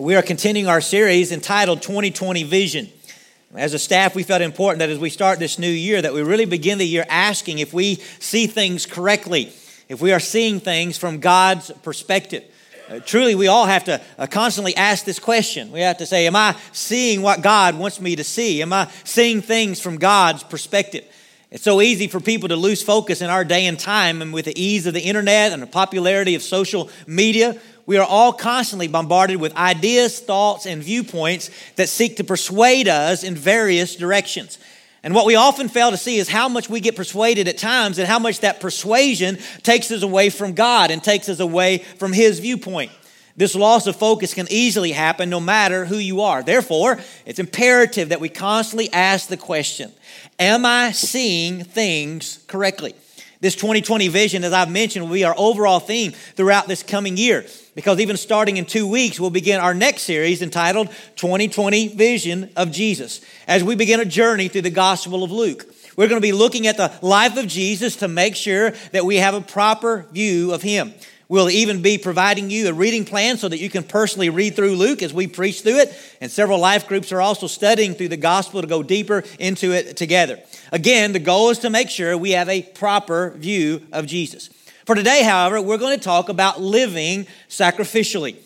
We 0.00 0.16
are 0.16 0.22
continuing 0.22 0.66
our 0.66 0.80
series 0.80 1.30
entitled 1.30 1.80
2020 1.80 2.42
Vision. 2.42 2.88
As 3.54 3.74
a 3.74 3.78
staff, 3.78 4.16
we 4.16 4.24
felt 4.24 4.42
important 4.42 4.80
that 4.80 4.88
as 4.88 4.98
we 4.98 5.08
start 5.08 5.38
this 5.38 5.56
new 5.56 5.70
year, 5.70 6.02
that 6.02 6.12
we 6.12 6.20
really 6.20 6.46
begin 6.46 6.78
the 6.78 6.86
year 6.86 7.06
asking 7.08 7.60
if 7.60 7.72
we 7.72 7.96
see 8.18 8.48
things 8.48 8.86
correctly, 8.86 9.52
if 9.88 10.02
we 10.02 10.12
are 10.12 10.18
seeing 10.18 10.58
things 10.58 10.98
from 10.98 11.20
God's 11.20 11.70
perspective. 11.84 12.42
Uh, 12.88 12.98
truly, 12.98 13.36
we 13.36 13.46
all 13.46 13.66
have 13.66 13.84
to 13.84 14.00
uh, 14.18 14.26
constantly 14.26 14.74
ask 14.74 15.04
this 15.04 15.20
question. 15.20 15.70
We 15.70 15.80
have 15.82 15.98
to 15.98 16.06
say, 16.06 16.26
Am 16.26 16.34
I 16.34 16.56
seeing 16.72 17.22
what 17.22 17.40
God 17.40 17.78
wants 17.78 18.00
me 18.00 18.16
to 18.16 18.24
see? 18.24 18.62
Am 18.62 18.72
I 18.72 18.90
seeing 19.04 19.42
things 19.42 19.80
from 19.80 19.98
God's 19.98 20.42
perspective? 20.42 21.04
It's 21.52 21.62
so 21.62 21.80
easy 21.80 22.08
for 22.08 22.18
people 22.18 22.48
to 22.48 22.56
lose 22.56 22.82
focus 22.82 23.22
in 23.22 23.30
our 23.30 23.44
day 23.44 23.66
and 23.66 23.78
time, 23.78 24.22
and 24.22 24.32
with 24.32 24.46
the 24.46 24.60
ease 24.60 24.88
of 24.88 24.94
the 24.94 25.02
internet 25.02 25.52
and 25.52 25.62
the 25.62 25.68
popularity 25.68 26.34
of 26.34 26.42
social 26.42 26.90
media, 27.06 27.56
we 27.86 27.98
are 27.98 28.06
all 28.06 28.32
constantly 28.32 28.88
bombarded 28.88 29.40
with 29.40 29.54
ideas, 29.56 30.18
thoughts, 30.20 30.66
and 30.66 30.82
viewpoints 30.82 31.50
that 31.76 31.88
seek 31.88 32.16
to 32.16 32.24
persuade 32.24 32.88
us 32.88 33.24
in 33.24 33.34
various 33.34 33.96
directions. 33.96 34.58
And 35.02 35.14
what 35.14 35.26
we 35.26 35.34
often 35.34 35.68
fail 35.68 35.90
to 35.90 35.98
see 35.98 36.16
is 36.16 36.30
how 36.30 36.48
much 36.48 36.70
we 36.70 36.80
get 36.80 36.96
persuaded 36.96 37.46
at 37.46 37.58
times 37.58 37.98
and 37.98 38.08
how 38.08 38.18
much 38.18 38.40
that 38.40 38.60
persuasion 38.60 39.38
takes 39.62 39.90
us 39.90 40.02
away 40.02 40.30
from 40.30 40.54
God 40.54 40.90
and 40.90 41.04
takes 41.04 41.28
us 41.28 41.40
away 41.40 41.78
from 41.78 42.14
His 42.14 42.38
viewpoint. 42.38 42.90
This 43.36 43.54
loss 43.54 43.86
of 43.86 43.96
focus 43.96 44.32
can 44.32 44.46
easily 44.48 44.92
happen 44.92 45.28
no 45.28 45.40
matter 45.40 45.84
who 45.84 45.96
you 45.96 46.22
are. 46.22 46.42
Therefore, 46.42 47.00
it's 47.26 47.38
imperative 47.38 48.10
that 48.10 48.20
we 48.20 48.30
constantly 48.30 48.90
ask 48.92 49.28
the 49.28 49.36
question 49.36 49.92
Am 50.38 50.64
I 50.64 50.92
seeing 50.92 51.64
things 51.64 52.42
correctly? 52.46 52.94
This 53.40 53.56
2020 53.56 54.08
vision, 54.08 54.42
as 54.42 54.54
I've 54.54 54.70
mentioned, 54.70 55.04
will 55.04 55.12
be 55.12 55.24
our 55.24 55.34
overall 55.36 55.80
theme 55.80 56.12
throughout 56.12 56.66
this 56.66 56.82
coming 56.82 57.18
year. 57.18 57.44
Because 57.74 57.98
even 57.98 58.16
starting 58.16 58.56
in 58.56 58.66
two 58.66 58.86
weeks, 58.86 59.18
we'll 59.18 59.30
begin 59.30 59.60
our 59.60 59.74
next 59.74 60.02
series 60.02 60.42
entitled 60.42 60.88
2020 61.16 61.88
Vision 61.88 62.50
of 62.56 62.70
Jesus 62.70 63.20
as 63.48 63.64
we 63.64 63.74
begin 63.74 63.98
a 63.98 64.04
journey 64.04 64.48
through 64.48 64.62
the 64.62 64.70
Gospel 64.70 65.24
of 65.24 65.32
Luke. 65.32 65.66
We're 65.96 66.08
going 66.08 66.20
to 66.20 66.26
be 66.26 66.32
looking 66.32 66.66
at 66.66 66.76
the 66.76 66.92
life 67.02 67.36
of 67.36 67.46
Jesus 67.48 67.96
to 67.96 68.08
make 68.08 68.36
sure 68.36 68.72
that 68.92 69.04
we 69.04 69.16
have 69.16 69.34
a 69.34 69.40
proper 69.40 70.06
view 70.12 70.52
of 70.52 70.62
him. 70.62 70.94
We'll 71.26 71.50
even 71.50 71.82
be 71.82 71.98
providing 71.98 72.50
you 72.50 72.68
a 72.68 72.72
reading 72.72 73.04
plan 73.04 73.38
so 73.38 73.48
that 73.48 73.58
you 73.58 73.70
can 73.70 73.82
personally 73.82 74.28
read 74.28 74.54
through 74.54 74.76
Luke 74.76 75.02
as 75.02 75.14
we 75.14 75.26
preach 75.26 75.62
through 75.62 75.78
it. 75.78 76.16
And 76.20 76.30
several 76.30 76.58
life 76.58 76.86
groups 76.86 77.12
are 77.12 77.20
also 77.20 77.46
studying 77.46 77.94
through 77.94 78.08
the 78.08 78.16
gospel 78.16 78.60
to 78.60 78.66
go 78.66 78.82
deeper 78.82 79.24
into 79.38 79.72
it 79.72 79.96
together. 79.96 80.38
Again, 80.70 81.12
the 81.12 81.18
goal 81.18 81.50
is 81.50 81.60
to 81.60 81.70
make 81.70 81.88
sure 81.88 82.16
we 82.16 82.32
have 82.32 82.48
a 82.48 82.62
proper 82.62 83.30
view 83.30 83.82
of 83.90 84.06
Jesus. 84.06 84.50
For 84.84 84.94
today, 84.94 85.22
however, 85.22 85.62
we're 85.62 85.78
going 85.78 85.96
to 85.96 86.04
talk 86.04 86.28
about 86.28 86.60
living 86.60 87.26
sacrificially. 87.48 88.36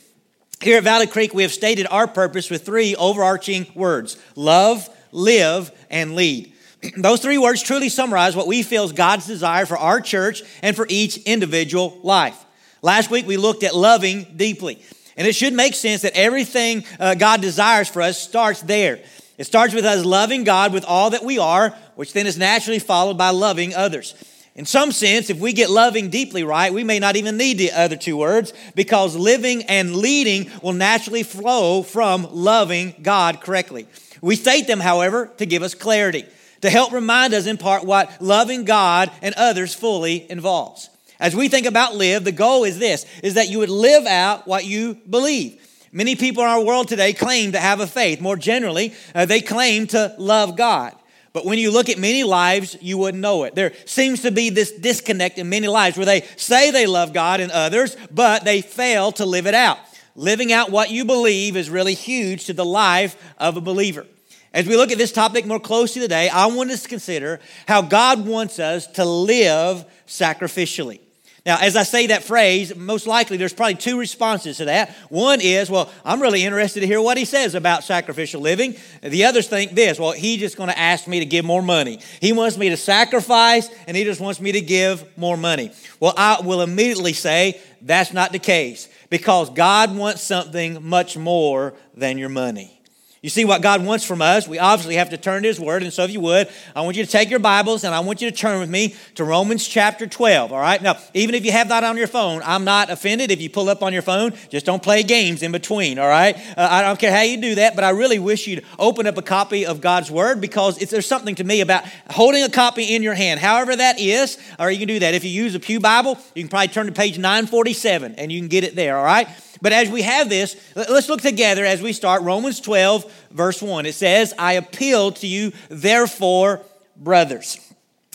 Here 0.63 0.79
at 0.79 0.85
Valley 0.85 1.09
Creek, 1.09 1.35
we 1.35 1.43
have 1.43 1.53
stated 1.53 1.89
our 1.91 2.07
purpose 2.07 2.49
with 2.49 2.65
three 2.65 2.95
overarching 2.95 3.67
words 3.75 4.17
love, 4.37 4.89
live, 5.11 5.73
and 5.91 6.15
lead. 6.15 6.53
Those 6.97 7.21
three 7.21 7.39
words 7.39 7.61
truly 7.61 7.89
summarize 7.89 8.37
what 8.37 8.47
we 8.47 8.63
feel 8.63 8.85
is 8.85 8.93
God's 8.93 9.27
desire 9.27 9.67
for 9.67 9.77
our 9.77 10.01
church 10.01 10.43
and 10.63 10.77
for 10.77 10.87
each 10.89 11.17
individual 11.25 11.99
life. 12.05 12.45
Last 12.83 13.11
week 13.11 13.27
we 13.27 13.37
looked 13.37 13.65
at 13.65 13.75
loving 13.75 14.25
deeply. 14.37 14.81
And 15.17 15.27
it 15.27 15.35
should 15.35 15.55
make 15.55 15.75
sense 15.75 16.03
that 16.03 16.17
everything 16.17 16.85
uh, 17.01 17.17
God 17.17 17.41
desires 17.41 17.89
for 17.89 18.01
us 18.01 18.23
starts 18.23 18.63
there. 18.63 19.01
It 19.39 19.45
starts 19.45 19.75
with 19.75 19.85
us 19.85 20.05
loving 20.05 20.45
God 20.45 20.73
with 20.73 20.85
all 20.85 21.11
that 21.11 21.25
we 21.25 21.41
are, 21.41 21.71
which 21.97 22.13
then 22.13 22.29
is 22.29 22.39
naturally 22.39 22.79
followed 22.79 23.19
by 23.19 23.31
loving 23.31 23.75
others. 23.75 24.15
In 24.59 24.67
some 24.67 24.91
sense, 24.91 25.31
if 25.31 25.39
we 25.39 25.53
get 25.53 25.71
loving 25.71 26.11
deeply 26.11 26.43
right, 26.43 26.75
we 26.75 26.83
may 26.83 26.99
not 26.99 27.15
even 27.15 27.37
need 27.37 27.59
the 27.59 27.71
other 27.71 27.95
two 27.95 28.17
words 28.17 28.53
because 28.75 29.15
living 29.15 29.63
and 29.63 29.95
leading 29.95 30.51
will 30.65 30.73
naturally 30.73 31.23
flow 31.23 31.85
from 31.85 32.27
loving 32.33 32.97
God 33.01 33.41
correctly. 33.41 33.87
We 34.21 34.35
state 34.35 34.67
them, 34.67 34.81
however, 34.81 35.31
to 35.37 35.47
give 35.47 35.63
us 35.63 35.77
clarity, 35.77 36.25
to 36.63 36.71
help 36.71 36.91
remind 36.91 37.35
us 37.35 37.47
in 37.47 37.57
part 37.57 37.85
what 37.85 38.21
loving 38.21 38.65
God 38.65 39.13
and 39.23 39.33
others 39.37 39.77
fully 39.77 40.29
involves. 40.29 40.91
As 41.21 41.37
we 41.37 41.49
think 41.49 41.67
about 41.67 41.95
live, 41.95 42.25
the 42.25 42.33
goal 42.33 42.65
is 42.65 42.81
this, 42.81 43.07
is 43.23 43.35
that 43.35 43.49
you 43.49 43.61
would 43.61 43.71
live 43.71 44.07
out 44.07 44.49
what 44.49 44.65
you 44.65 44.97
believe. 45.09 45.65
Many 45.93 46.17
people 46.17 46.43
in 46.43 46.49
our 46.49 46.65
world 46.65 46.89
today 46.89 47.13
claim 47.13 47.53
to 47.53 47.61
have 47.61 47.79
a 47.79 47.87
faith. 47.87 48.21
More 48.21 48.37
generally, 48.37 48.93
uh, 49.15 49.25
they 49.25 49.41
claim 49.41 49.87
to 49.89 50.17
love 50.19 50.57
God. 50.57 50.97
But 51.39 51.45
when 51.45 51.61
you 51.61 51.71
look 51.71 51.89
at 51.89 51.99
many 51.99 52.25
lives, 52.25 52.77
you 52.81 52.99
wouldn't 52.99 53.23
know 53.23 53.45
it. 53.45 53.55
There 53.55 53.73
seems 53.85 54.23
to 54.23 54.33
be 54.33 54.51
this 54.51 54.73
disconnect 54.73 55.39
in 55.39 55.49
many 55.49 55.69
lives 55.69 55.97
where 55.97 56.05
they 56.05 56.23
say 56.35 56.73
they 56.73 56.89
love 56.89 57.13
God 57.13 57.39
and 57.39 57.53
others, 57.53 57.97
but 58.11 58.45
they 58.45 58.61
fail 58.61 59.13
to 59.13 59.25
live 59.25 59.47
it 59.47 59.55
out. 59.55 59.79
Living 60.17 60.53
out 60.53 60.73
what 60.73 60.91
you 60.91 61.05
believe 61.05 61.57
is 61.57 61.71
really 61.71 61.95
huge 61.95 62.47
to 62.47 62.55
the 62.55 62.65
life 62.65 63.17
of 63.39 63.57
a 63.57 63.61
believer. 63.61 64.05
As 64.53 64.67
we 64.67 64.75
look 64.75 64.91
at 64.91 64.99
this 64.99 65.13
topic 65.13 65.47
more 65.47 65.61
closely 65.61 66.03
today, 66.03 66.29
I 66.29 66.47
want 66.47 66.73
us 66.73 66.83
to 66.83 66.89
consider 66.89 67.39
how 67.69 67.83
God 67.83 68.27
wants 68.27 68.59
us 68.59 68.89
to 68.95 69.05
live 69.05 69.85
sacrificially. 70.09 70.99
Now, 71.49 71.57
as 71.63 71.77
I 71.77 71.83
say 71.83 72.09
that 72.09 72.25
phrase, 72.25 72.77
most 72.77 73.07
likely 73.07 73.39
there's 73.39 73.55
probably 73.55 73.77
two 73.77 73.99
responses 73.99 74.59
to 74.59 74.67
that. 74.67 74.91
One 75.09 75.41
is, 75.41 75.71
well, 75.71 75.91
I'm 76.05 76.21
really 76.21 76.45
interested 76.45 76.81
to 76.81 76.87
hear 76.87 77.01
what 77.01 77.17
he 77.17 77.25
says 77.25 77.55
about 77.55 77.85
sacrificial 77.85 78.43
living. 78.43 78.77
The 79.03 79.25
others 79.25 79.49
think 79.49 79.73
this, 79.73 79.99
well, 79.99 80.13
he's 80.13 80.41
just 80.41 80.59
going 80.59 80.69
to 80.69 80.79
ask 80.79 81.09
me 81.09 81.21
to 81.21 81.25
give 81.25 81.47
more 81.47 81.63
money. 81.63 82.01
He 82.21 82.35
wants 82.35 82.59
me 82.59 82.69
to 82.69 82.77
sacrifice 82.77 83.71
and 83.87 83.97
he 83.97 84.05
just 84.05 84.21
wants 84.21 84.43
me 84.43 84.53
to 84.53 84.61
give 84.61 85.03
more 85.17 85.39
money. 85.39 85.73
Well, 86.01 86.13
I 86.19 86.43
will 86.43 86.61
immediately 86.61 87.15
say 87.15 87.59
that's 87.81 88.13
not 88.13 88.33
the 88.33 88.39
case 88.39 88.87
because 89.09 89.49
God 89.49 89.97
wants 89.97 90.21
something 90.21 90.87
much 90.87 91.17
more 91.17 91.73
than 91.95 92.19
your 92.19 92.29
money. 92.29 92.78
You 93.21 93.31
see 93.31 93.45
what 93.45 93.63
God 93.63 93.85
wants 93.85 94.05
from 94.05 94.23
us? 94.23 94.47
We 94.47 94.61
obviously 94.61 94.95
have 94.95 95.11
to 95.11 95.17
turn 95.17 95.43
to 95.43 95.49
His 95.49 95.59
Word. 95.59 95.83
And 95.83 95.93
so, 95.93 96.05
if 96.05 96.13
you 96.13 96.21
would, 96.21 96.49
I 96.77 96.83
want 96.83 96.97
you 96.97 97.05
to 97.05 97.11
take 97.11 97.31
your 97.31 97.41
Bibles 97.41 97.83
and 97.83 97.93
I 97.93 97.99
want 97.99 98.23
you 98.23 98.31
to 98.31 98.37
turn 98.37 98.61
with 98.61 98.71
me 98.71 98.95
to 99.17 99.25
Romans 99.25 99.67
chapter 99.67 100.07
12. 100.07 100.53
All 100.53 100.61
right? 100.61 100.81
Now, 100.81 100.99
even 101.15 101.35
if 101.35 101.45
you 101.45 101.51
have 101.51 101.71
that 101.71 101.83
on 101.83 101.97
your 101.97 102.07
phone, 102.07 102.43
I'm 102.45 102.63
not 102.63 102.91
offended 102.91 103.33
if 103.33 103.41
you 103.41 103.51
pull 103.51 103.69
up 103.69 103.83
on 103.83 103.93
your 103.93 104.03
phone. 104.03 104.35
Just 104.51 104.67
don't 104.67 104.83
play 104.83 105.03
games 105.03 105.43
in 105.43 105.51
between. 105.51 105.99
All 105.99 106.07
right? 106.07 106.37
Uh, 106.57 106.69
I 106.71 106.83
don't 106.83 106.99
care 106.99 107.11
how 107.11 107.23
you 107.23 107.41
do 107.41 107.57
that, 107.57 107.75
but 107.75 107.83
I 107.83 107.91
really 107.91 108.21
wish 108.21 108.47
you'd 108.47 108.65
open 108.79 109.09
up 109.09 109.17
a 109.17 109.23
copy 109.23 109.67
of 109.67 109.81
God's 109.81 110.13
Word 110.13 110.41
because 110.41 110.79
there's 110.79 111.07
something 111.07 111.35
to 111.37 111.45
me 111.45 111.61
about 111.61 111.85
holding 112.11 112.45
a 112.45 112.49
copy 112.49 112.95
in 112.95 113.03
your 113.03 113.15
hand, 113.15 113.41
however 113.41 113.75
that 113.75 113.99
is, 113.99 114.39
or 114.61 114.71
you 114.71 114.79
can 114.79 114.87
do 114.87 115.01
that. 115.01 115.15
If 115.15 115.25
you 115.25 115.31
use 115.31 115.57
a 115.57 115.61
Pew 115.61 115.81
Bible, 115.81 116.19
you 116.37 116.45
can 116.45 116.51
probably 116.51 116.69
turn 116.69 116.87
to 116.87 116.93
page 116.93 117.19
947 117.19 118.15
and 118.15 118.31
you 118.31 118.39
can 118.39 118.49
get 118.49 118.63
it 118.63 118.77
there. 118.77 118.97
All 118.97 119.05
right? 119.05 119.27
But 119.61 119.73
as 119.73 119.91
we 119.91 120.03
have 120.03 120.29
this, 120.29 120.57
let's 120.75 121.09
look 121.09 121.21
together 121.21 121.65
as 121.65 121.83
we 121.83 121.93
start 121.93 122.23
Romans 122.23 122.61
12, 122.61 123.29
verse 123.31 123.61
1. 123.61 123.87
It 123.87 123.95
says, 123.95 124.35
I 124.39 124.55
appeal 124.55 125.13
to 125.13 125.27
you, 125.27 125.53
therefore, 125.69 126.61
brothers. 126.97 127.59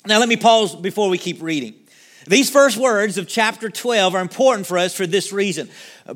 Now, 0.06 0.20
let 0.20 0.30
me 0.30 0.38
pause 0.38 0.76
before 0.76 1.09
we 1.09 1.18
keep 1.18 1.42
reading. 1.42 1.76
These 2.28 2.50
first 2.50 2.78
words 2.78 3.18
of 3.18 3.28
chapter 3.28 3.70
12 3.70 4.16
are 4.16 4.22
important 4.22 4.66
for 4.66 4.78
us 4.78 4.96
for 4.96 5.06
this 5.06 5.34
reason. 5.34 5.70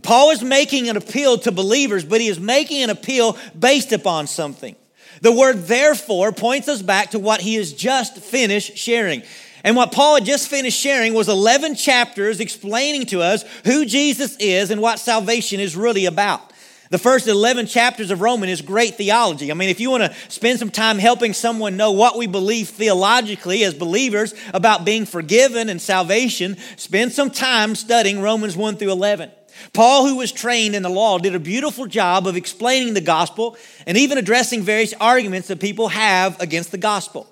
Paul 0.04 0.32
is 0.32 0.42
making 0.42 0.90
an 0.90 0.96
appeal 0.96 1.38
to 1.40 1.52
believers, 1.52 2.06
but 2.06 2.22
he 2.22 2.28
is 2.28 2.40
making 2.40 2.84
an 2.84 2.90
appeal 2.90 3.38
based 3.58 3.92
upon 3.92 4.28
something. 4.28 4.76
The 5.22 5.32
word 5.32 5.64
therefore 5.64 6.32
points 6.32 6.68
us 6.68 6.82
back 6.82 7.12
to 7.12 7.20
what 7.20 7.42
he 7.42 7.56
has 7.56 7.74
just 7.74 8.18
finished 8.20 8.78
sharing. 8.78 9.24
And 9.68 9.76
what 9.76 9.92
Paul 9.92 10.16
had 10.16 10.24
just 10.24 10.48
finished 10.48 10.80
sharing 10.80 11.14
was 11.14 11.28
11 11.28 11.76
chapters 11.76 12.40
explaining 12.40 13.06
to 13.08 13.22
us 13.22 13.44
who 13.66 13.86
Jesus 13.86 14.38
is 14.38 14.72
and 14.72 14.82
what 14.82 14.98
salvation 14.98 15.60
is 15.60 15.76
really 15.76 16.06
about. 16.06 16.54
The 16.90 16.98
first 16.98 17.28
11 17.28 17.68
chapters 17.68 18.10
of 18.10 18.22
Romans 18.22 18.50
is 18.50 18.62
great 18.62 18.96
theology. 18.96 19.52
I 19.52 19.56
mean, 19.56 19.68
if 19.68 19.82
you 19.82 19.90
want 19.90 20.04
to 20.04 20.16
spend 20.30 20.60
some 20.60 20.72
time 20.72 21.00
helping 21.00 21.34
someone 21.34 21.76
know 21.76 21.92
what 21.92 22.18
we 22.18 22.28
believe 22.28 22.70
theologically 22.70 23.66
as 23.66 23.74
believers 23.74 24.34
about 24.54 24.86
being 24.86 25.06
forgiven 25.06 25.68
and 25.68 25.82
salvation, 25.82 26.56
spend 26.78 27.12
some 27.12 27.30
time 27.30 27.76
studying 27.76 28.22
Romans 28.22 28.56
1 28.56 28.78
through 28.78 28.94
11. 28.94 29.30
Paul, 29.74 30.08
who 30.08 30.16
was 30.16 30.32
trained 30.32 30.76
in 30.76 30.84
the 30.84 30.88
law, 30.88 31.18
did 31.18 31.36
a 31.36 31.40
beautiful 31.40 31.88
job 31.88 32.26
of 32.26 32.38
explaining 32.38 32.94
the 32.94 33.02
gospel 33.02 33.58
and 33.86 33.98
even 33.98 34.18
addressing 34.18 34.62
various 34.62 34.94
arguments 34.94 35.50
that 35.50 35.60
people 35.60 35.90
have 35.90 36.40
against 36.40 36.72
the 36.72 36.78
gospel. 36.78 37.28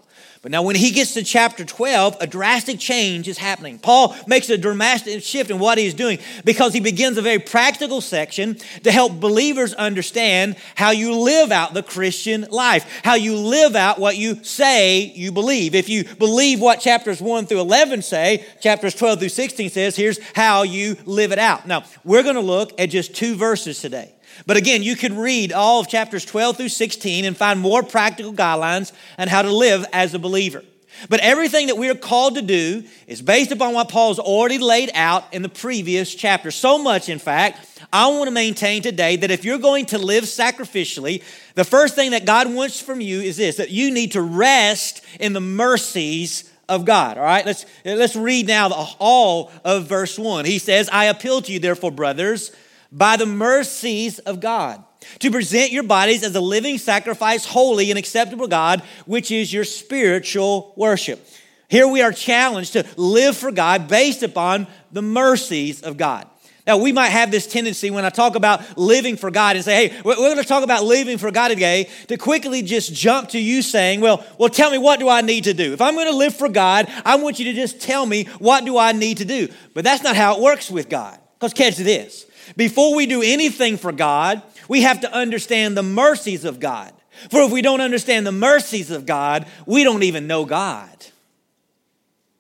But 0.46 0.52
now, 0.52 0.62
when 0.62 0.76
he 0.76 0.92
gets 0.92 1.16
to 1.16 1.24
chapter 1.24 1.66
12, 1.66 2.18
a 2.22 2.28
drastic 2.28 2.78
change 2.78 3.28
is 3.28 3.40
happening. 3.40 3.80
Paul 3.80 4.16
makes 4.28 4.48
a 4.48 4.60
dramatic 4.60 5.24
shift 5.24 5.50
in 5.50 5.58
what 5.58 5.80
he's 5.80 5.96
doing 5.96 6.20
because 6.44 6.72
he 6.72 6.80
begins 6.80 7.18
a 7.18 7.24
very 7.24 7.40
practical 7.40 8.00
section 8.00 8.58
to 8.84 8.92
help 8.92 9.20
believers 9.20 9.74
understand 9.74 10.56
how 10.76 10.92
you 10.92 11.16
live 11.16 11.52
out 11.52 11.74
the 11.74 11.82
Christian 11.82 12.46
life, 12.52 13.02
how 13.04 13.16
you 13.16 13.36
live 13.36 13.76
out 13.76 13.98
what 13.98 14.18
you 14.18 14.44
say 14.44 15.06
you 15.16 15.32
believe. 15.32 15.74
If 15.74 15.90
you 15.90 16.04
believe 16.04 16.62
what 16.62 16.80
chapters 16.80 17.20
1 17.20 17.48
through 17.48 17.62
11 17.62 18.04
say, 18.04 18.46
chapters 18.62 18.94
12 18.94 19.18
through 19.22 19.30
16 19.30 19.72
says, 19.72 19.96
here's 19.96 20.20
how 20.36 20.62
you 20.62 20.96
live 21.06 21.32
it 21.32 21.40
out. 21.40 21.66
Now, 21.66 21.86
we're 22.04 22.22
going 22.22 22.36
to 22.36 22.42
look 22.42 22.80
at 22.80 22.92
just 22.92 23.16
two 23.16 23.36
verses 23.36 23.82
today. 23.82 24.15
But 24.46 24.58
again, 24.58 24.84
you 24.84 24.96
could 24.96 25.14
read 25.14 25.52
all 25.52 25.80
of 25.80 25.88
chapters 25.88 26.26
12 26.26 26.58
through 26.58 26.70
16 26.70 27.26
and 27.26 27.36
find 27.36 27.60
more 27.60 27.84
practical 27.84 28.34
guidelines 28.34 28.92
on 29.18 29.28
how 29.28 29.42
to 29.42 29.52
live 29.52 29.86
as 29.94 30.14
a 30.14 30.20
believer. 30.20 30.64
But 31.10 31.20
everything 31.20 31.68
that 31.68 31.78
we 31.78 31.90
are 31.90 31.96
called 31.96 32.36
to 32.36 32.42
do 32.42 32.84
is 33.08 33.22
based 33.22 33.52
upon 33.52 33.74
what 33.74 33.90
Paul's 33.90 34.20
already 34.20 34.58
laid 34.58 34.92
out 34.94 35.34
in 35.34 35.42
the 35.42 35.50
previous 35.50 36.14
chapter. 36.14 36.52
So 36.52 36.78
much, 36.78 37.10
in 37.10 37.20
fact, 37.20 37.84
I 37.92 38.08
want 38.08 38.28
to 38.28 38.32
maintain 38.32 38.82
today 38.82 39.18
that 39.18 39.32
if 39.32 39.44
you're 39.44 39.58
going 39.58 39.88
to 39.88 39.98
live 39.98 40.24
sacrificially, 40.24 41.24
the 41.56 41.66
first 41.66 41.96
thing 41.96 42.12
that 42.12 42.26
God 42.26 42.54
wants 42.54 42.80
from 42.80 43.02
you 43.02 43.22
is 43.22 43.38
this 43.38 43.58
that 43.58 43.72
you 43.72 43.92
need 43.92 44.14
to 44.14 44.22
rest 44.22 45.04
in 45.20 45.34
the 45.34 45.42
mercies 45.42 46.50
of 46.68 46.86
God. 46.86 47.18
All 47.18 47.24
right, 47.24 47.46
let's, 47.46 47.66
let's 47.84 48.16
read 48.16 48.48
now 48.48 48.70
the, 48.70 48.76
all 49.00 49.52
of 49.64 49.88
verse 49.88 50.18
1. 50.18 50.46
He 50.46 50.60
says, 50.60 50.90
I 50.92 51.06
appeal 51.06 51.42
to 51.42 51.52
you, 51.52 51.60
therefore, 51.60 51.92
brothers, 51.92 52.52
by 52.92 53.18
the 53.18 53.26
mercies 53.26 54.20
of 54.20 54.40
God 54.40 54.84
to 55.20 55.32
present 55.32 55.72
your 55.72 55.84
bodies 55.84 56.24
as 56.24 56.36
a 56.36 56.42
living 56.42 56.78
sacrifice, 56.78 57.46
holy 57.46 57.90
and 57.92 58.00
acceptable 58.00 58.48
God, 58.48 58.82
which 59.06 59.32
is 59.32 59.54
your 59.54 59.64
spiritual 59.64 60.74
worship. 60.76 61.26
Here 61.68 61.88
we 61.88 62.02
are 62.02 62.12
challenged 62.12 62.74
to 62.74 62.86
live 62.96 63.36
for 63.36 63.52
God 63.52 63.88
based 63.88 64.24
upon 64.24 64.68
the 64.92 65.02
mercies 65.02 65.82
of 65.82 65.98
God. 65.98 66.28
Now, 66.68 66.78
we 66.78 66.92
might 66.92 67.10
have 67.10 67.30
this 67.30 67.46
tendency 67.46 67.92
when 67.92 68.06
I 68.06 68.10
talk 68.10 68.36
about 68.36 68.76
living 68.76 69.18
for 69.18 69.30
God 69.30 69.56
and 69.56 69.64
say, 69.64 69.90
hey, 69.90 70.02
we're 70.04 70.16
going 70.16 70.38
to 70.38 70.44
talk 70.44 70.64
about 70.64 70.84
living 70.84 71.20
for 71.20 71.30
God 71.30 71.50
today, 71.50 71.90
to 72.08 72.18
quickly 72.18 72.64
just 72.64 72.92
jump 72.92 73.30
to 73.30 73.40
you 73.40 73.62
saying, 73.62 74.02
well, 74.02 74.26
well, 74.40 74.50
tell 74.50 74.72
me 74.72 74.80
what 74.80 75.00
do 75.00 75.08
I 75.08 75.22
need 75.22 75.44
to 75.44 75.54
do? 75.54 75.74
If 75.74 75.82
I'm 75.82 75.94
going 75.94 76.12
to 76.12 76.18
live 76.18 76.36
for 76.36 76.50
God, 76.50 76.92
I 77.04 77.18
want 77.18 77.38
you 77.38 77.46
to 77.46 77.54
just 77.54 77.82
tell 77.82 78.04
me 78.04 78.26
what 78.40 78.66
do 78.66 78.80
I 78.80 78.94
need 78.94 79.18
to 79.18 79.26
do. 79.26 79.48
But 79.76 79.84
that's 79.84 80.02
not 80.02 80.16
how 80.16 80.38
it 80.38 80.42
works 80.42 80.72
with 80.72 80.90
God. 80.90 81.20
Because 81.36 81.54
catch 81.54 81.78
this. 81.78 82.25
Before 82.56 82.96
we 82.96 83.06
do 83.06 83.22
anything 83.22 83.78
for 83.78 83.92
God, 83.92 84.42
we 84.68 84.82
have 84.82 85.02
to 85.02 85.14
understand 85.14 85.78
the 85.78 85.84
mercies 85.84 86.46
of 86.46 86.60
God. 86.60 86.94
For 87.30 87.42
if 87.42 87.52
we 87.52 87.62
don't 87.62 87.82
understand 87.82 88.28
the 88.28 88.32
mercies 88.32 88.92
of 88.92 89.06
God, 89.06 89.48
we 89.66 89.84
don't 89.84 90.04
even 90.04 90.28
know 90.28 90.46
God. 90.46 90.90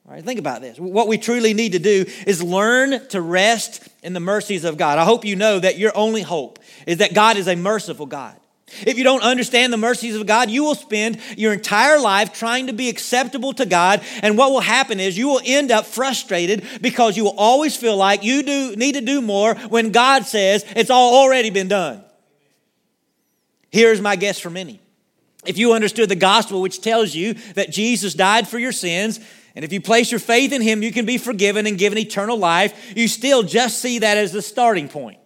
All 0.07 0.13
right, 0.13 0.24
think 0.24 0.40
about 0.40 0.62
this. 0.62 0.78
What 0.80 1.07
we 1.07 1.18
truly 1.18 1.54
need 1.54 1.72
to 1.72 1.80
do 1.80 2.06
is 2.28 2.44
learn 2.44 3.07
to 3.07 3.22
rest 3.22 3.88
in 4.04 4.13
the 4.13 4.19
mercies 4.19 4.63
of 4.63 4.78
God. 4.78 5.00
I 5.00 5.04
hope 5.04 5.25
you 5.25 5.36
know 5.36 5.57
that 5.57 5.80
your 5.80 5.98
only 5.98 6.22
hope 6.22 6.60
is 6.86 7.00
that 7.00 7.16
God 7.16 7.38
is 7.38 7.48
a 7.48 7.56
merciful 7.56 8.06
God. 8.06 8.36
If 8.68 8.98
you 8.98 9.04
don't 9.04 9.22
understand 9.22 9.72
the 9.72 9.78
mercies 9.78 10.16
of 10.16 10.26
God, 10.26 10.50
you 10.50 10.64
will 10.64 10.76
spend 10.76 11.20
your 11.38 11.54
entire 11.54 12.00
life 12.00 12.34
trying 12.34 12.68
to 12.68 12.74
be 12.74 12.90
acceptable 12.90 13.54
to 13.54 13.66
God. 13.66 14.02
And 14.24 14.38
what 14.38 14.52
will 14.52 14.60
happen 14.60 15.00
is 15.00 15.18
you 15.18 15.28
will 15.28 15.42
end 15.46 15.72
up 15.72 15.86
frustrated 15.86 16.66
because 16.82 17.16
you 17.16 17.26
will 17.26 17.36
always 17.38 17.78
feel 17.78 17.96
like 17.96 18.24
you 18.24 18.42
do 18.42 18.76
need 18.76 18.96
to 18.96 19.02
do 19.02 19.22
more 19.22 19.54
when 19.56 19.92
God 19.92 20.26
says 20.26 20.66
it's 20.76 20.90
all 20.90 21.16
already 21.16 21.52
been 21.52 21.68
done. 21.68 22.04
Here's 23.70 24.02
my 24.02 24.16
guess 24.16 24.40
for 24.40 24.50
many. 24.50 24.80
If 25.46 25.60
you 25.60 25.74
understood 25.74 26.10
the 26.10 26.16
gospel, 26.16 26.62
which 26.62 26.82
tells 26.82 27.14
you 27.14 27.36
that 27.54 27.70
Jesus 27.70 28.16
died 28.16 28.48
for 28.48 28.58
your 28.58 28.72
sins, 28.72 29.20
and 29.56 29.64
if 29.64 29.72
you 29.72 29.80
place 29.80 30.12
your 30.12 30.20
faith 30.20 30.52
in 30.52 30.62
him, 30.62 30.82
you 30.82 30.92
can 30.92 31.06
be 31.06 31.18
forgiven 31.18 31.68
and 31.68 31.78
given 31.78 32.00
eternal 32.00 32.38
life, 32.38 32.94
you 32.98 33.08
still 33.08 33.44
just 33.44 33.80
see 33.80 34.00
that 34.00 34.18
as 34.18 34.32
the 34.32 34.42
starting 34.42 34.90
point. 34.90 35.20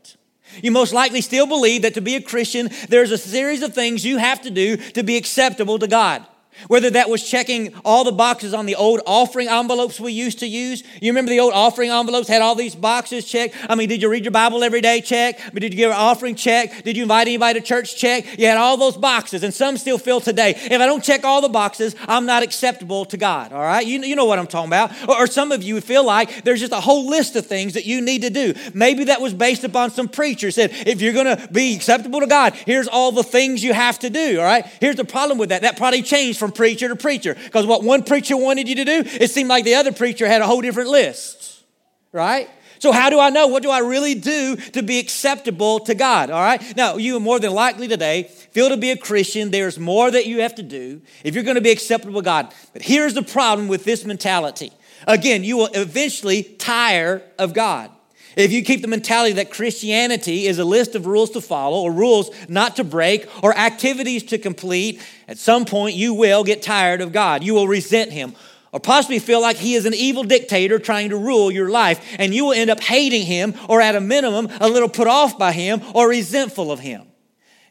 You 0.61 0.71
most 0.71 0.93
likely 0.93 1.21
still 1.21 1.47
believe 1.47 1.83
that 1.83 1.93
to 1.93 2.01
be 2.01 2.15
a 2.15 2.21
Christian, 2.21 2.69
there's 2.89 3.11
a 3.11 3.17
series 3.17 3.61
of 3.61 3.73
things 3.73 4.05
you 4.05 4.17
have 4.17 4.41
to 4.41 4.49
do 4.49 4.77
to 4.77 5.03
be 5.03 5.17
acceptable 5.17 5.79
to 5.79 5.87
God. 5.87 6.25
Whether 6.67 6.89
that 6.91 7.09
was 7.09 7.27
checking 7.27 7.73
all 7.85 8.03
the 8.03 8.11
boxes 8.11 8.53
on 8.53 8.65
the 8.65 8.75
old 8.75 9.01
offering 9.05 9.47
envelopes 9.47 9.99
we 9.99 10.11
used 10.11 10.39
to 10.39 10.47
use. 10.47 10.83
You 11.01 11.11
remember 11.11 11.29
the 11.29 11.39
old 11.39 11.53
offering 11.53 11.89
envelopes 11.89 12.27
had 12.27 12.41
all 12.41 12.55
these 12.55 12.75
boxes 12.75 13.25
checked? 13.25 13.55
I 13.69 13.75
mean, 13.75 13.89
did 13.89 14.01
you 14.01 14.09
read 14.09 14.25
your 14.25 14.31
Bible 14.31 14.63
every 14.63 14.81
day? 14.81 15.01
Check. 15.01 15.39
But 15.53 15.61
did 15.61 15.73
you 15.73 15.77
give 15.77 15.91
an 15.91 15.97
offering? 15.97 16.35
Check. 16.35 16.83
Did 16.83 16.97
you 16.97 17.03
invite 17.03 17.27
anybody 17.27 17.59
to 17.59 17.65
church? 17.65 17.95
Check. 17.95 18.37
You 18.37 18.47
had 18.47 18.57
all 18.57 18.77
those 18.77 18.97
boxes, 18.97 19.43
and 19.43 19.53
some 19.53 19.77
still 19.77 19.97
feel 19.97 20.19
today. 20.19 20.51
If 20.55 20.73
I 20.73 20.85
don't 20.85 21.03
check 21.03 21.23
all 21.23 21.41
the 21.41 21.49
boxes, 21.49 21.95
I'm 22.07 22.25
not 22.25 22.43
acceptable 22.43 23.05
to 23.05 23.17
God. 23.17 23.53
All 23.53 23.61
right? 23.61 23.85
You, 23.85 24.01
you 24.01 24.15
know 24.15 24.25
what 24.25 24.39
I'm 24.39 24.47
talking 24.47 24.69
about. 24.69 24.91
Or, 25.07 25.23
or 25.23 25.27
some 25.27 25.51
of 25.51 25.63
you 25.63 25.79
feel 25.81 26.05
like 26.05 26.43
there's 26.43 26.59
just 26.59 26.73
a 26.73 26.81
whole 26.81 27.07
list 27.07 27.35
of 27.35 27.45
things 27.45 27.73
that 27.73 27.85
you 27.85 28.01
need 28.01 28.21
to 28.23 28.29
do. 28.29 28.53
Maybe 28.73 29.05
that 29.05 29.21
was 29.21 29.33
based 29.33 29.63
upon 29.63 29.91
some 29.91 30.07
preacher 30.07 30.51
said, 30.51 30.71
if 30.87 31.01
you're 31.01 31.13
going 31.13 31.37
to 31.37 31.47
be 31.51 31.75
acceptable 31.75 32.19
to 32.19 32.27
God, 32.27 32.53
here's 32.53 32.87
all 32.87 33.11
the 33.11 33.23
things 33.23 33.63
you 33.63 33.73
have 33.73 33.99
to 33.99 34.09
do. 34.09 34.39
All 34.39 34.45
right? 34.45 34.65
Here's 34.79 34.95
the 34.95 35.05
problem 35.05 35.37
with 35.37 35.49
that. 35.49 35.61
That 35.61 35.77
probably 35.77 36.01
changed 36.01 36.39
from 36.39 36.48
from 36.49 36.55
preacher 36.55 36.87
to 36.89 36.95
preacher. 36.95 37.35
Because 37.35 37.65
what 37.65 37.83
one 37.83 38.03
preacher 38.03 38.35
wanted 38.35 38.67
you 38.67 38.75
to 38.75 38.85
do, 38.85 39.03
it 39.05 39.31
seemed 39.31 39.49
like 39.49 39.65
the 39.65 39.75
other 39.75 39.91
preacher 39.91 40.27
had 40.27 40.41
a 40.41 40.47
whole 40.47 40.61
different 40.61 40.89
list, 40.89 41.63
right? 42.11 42.49
So, 42.79 42.93
how 42.93 43.09
do 43.09 43.19
I 43.19 43.29
know? 43.29 43.47
What 43.47 43.61
do 43.61 43.69
I 43.69 43.79
really 43.79 44.15
do 44.15 44.55
to 44.55 44.81
be 44.81 44.99
acceptable 44.99 45.81
to 45.81 45.93
God? 45.93 46.29
All 46.29 46.41
right. 46.41 46.61
Now, 46.77 46.95
you 46.95 47.17
are 47.17 47.19
more 47.19 47.39
than 47.39 47.51
likely 47.51 47.87
today 47.87 48.23
feel 48.51 48.69
to 48.69 48.77
be 48.77 48.91
a 48.91 48.97
Christian. 48.97 49.51
There's 49.51 49.77
more 49.77 50.09
that 50.09 50.25
you 50.25 50.41
have 50.41 50.55
to 50.55 50.63
do 50.63 51.01
if 51.23 51.35
you're 51.35 51.43
going 51.43 51.55
to 51.55 51.61
be 51.61 51.71
acceptable 51.71 52.21
to 52.21 52.25
God. 52.25 52.53
But 52.73 52.81
here's 52.81 53.13
the 53.13 53.21
problem 53.21 53.67
with 53.67 53.83
this 53.83 54.05
mentality. 54.05 54.71
Again, 55.05 55.43
you 55.43 55.57
will 55.57 55.69
eventually 55.73 56.43
tire 56.43 57.21
of 57.37 57.53
God. 57.53 57.91
If 58.39 58.53
you 58.53 58.63
keep 58.63 58.81
the 58.81 58.87
mentality 58.87 59.33
that 59.33 59.51
Christianity 59.51 60.47
is 60.47 60.59
a 60.59 60.63
list 60.63 60.95
of 60.95 61.05
rules 61.05 61.31
to 61.31 61.41
follow 61.41 61.81
or 61.81 61.91
rules 61.91 62.31
not 62.47 62.77
to 62.77 62.85
break 62.85 63.27
or 63.43 63.53
activities 63.53 64.23
to 64.23 64.37
complete, 64.37 65.01
at 65.27 65.37
some 65.37 65.65
point 65.65 65.95
you 65.95 66.13
will 66.13 66.45
get 66.45 66.61
tired 66.61 67.01
of 67.01 67.11
God. 67.11 67.43
You 67.43 67.53
will 67.53 67.67
resent 67.67 68.13
Him 68.13 68.35
or 68.71 68.79
possibly 68.79 69.19
feel 69.19 69.41
like 69.41 69.57
He 69.57 69.73
is 69.73 69.85
an 69.85 69.93
evil 69.93 70.23
dictator 70.23 70.79
trying 70.79 71.09
to 71.09 71.17
rule 71.17 71.51
your 71.51 71.69
life. 71.69 72.15
And 72.17 72.33
you 72.33 72.45
will 72.45 72.53
end 72.53 72.69
up 72.69 72.79
hating 72.79 73.25
Him 73.25 73.55
or, 73.67 73.81
at 73.81 73.95
a 73.95 74.01
minimum, 74.01 74.47
a 74.61 74.69
little 74.69 74.87
put 74.87 75.07
off 75.07 75.37
by 75.37 75.51
Him 75.51 75.81
or 75.93 76.07
resentful 76.07 76.71
of 76.71 76.79
Him. 76.79 77.07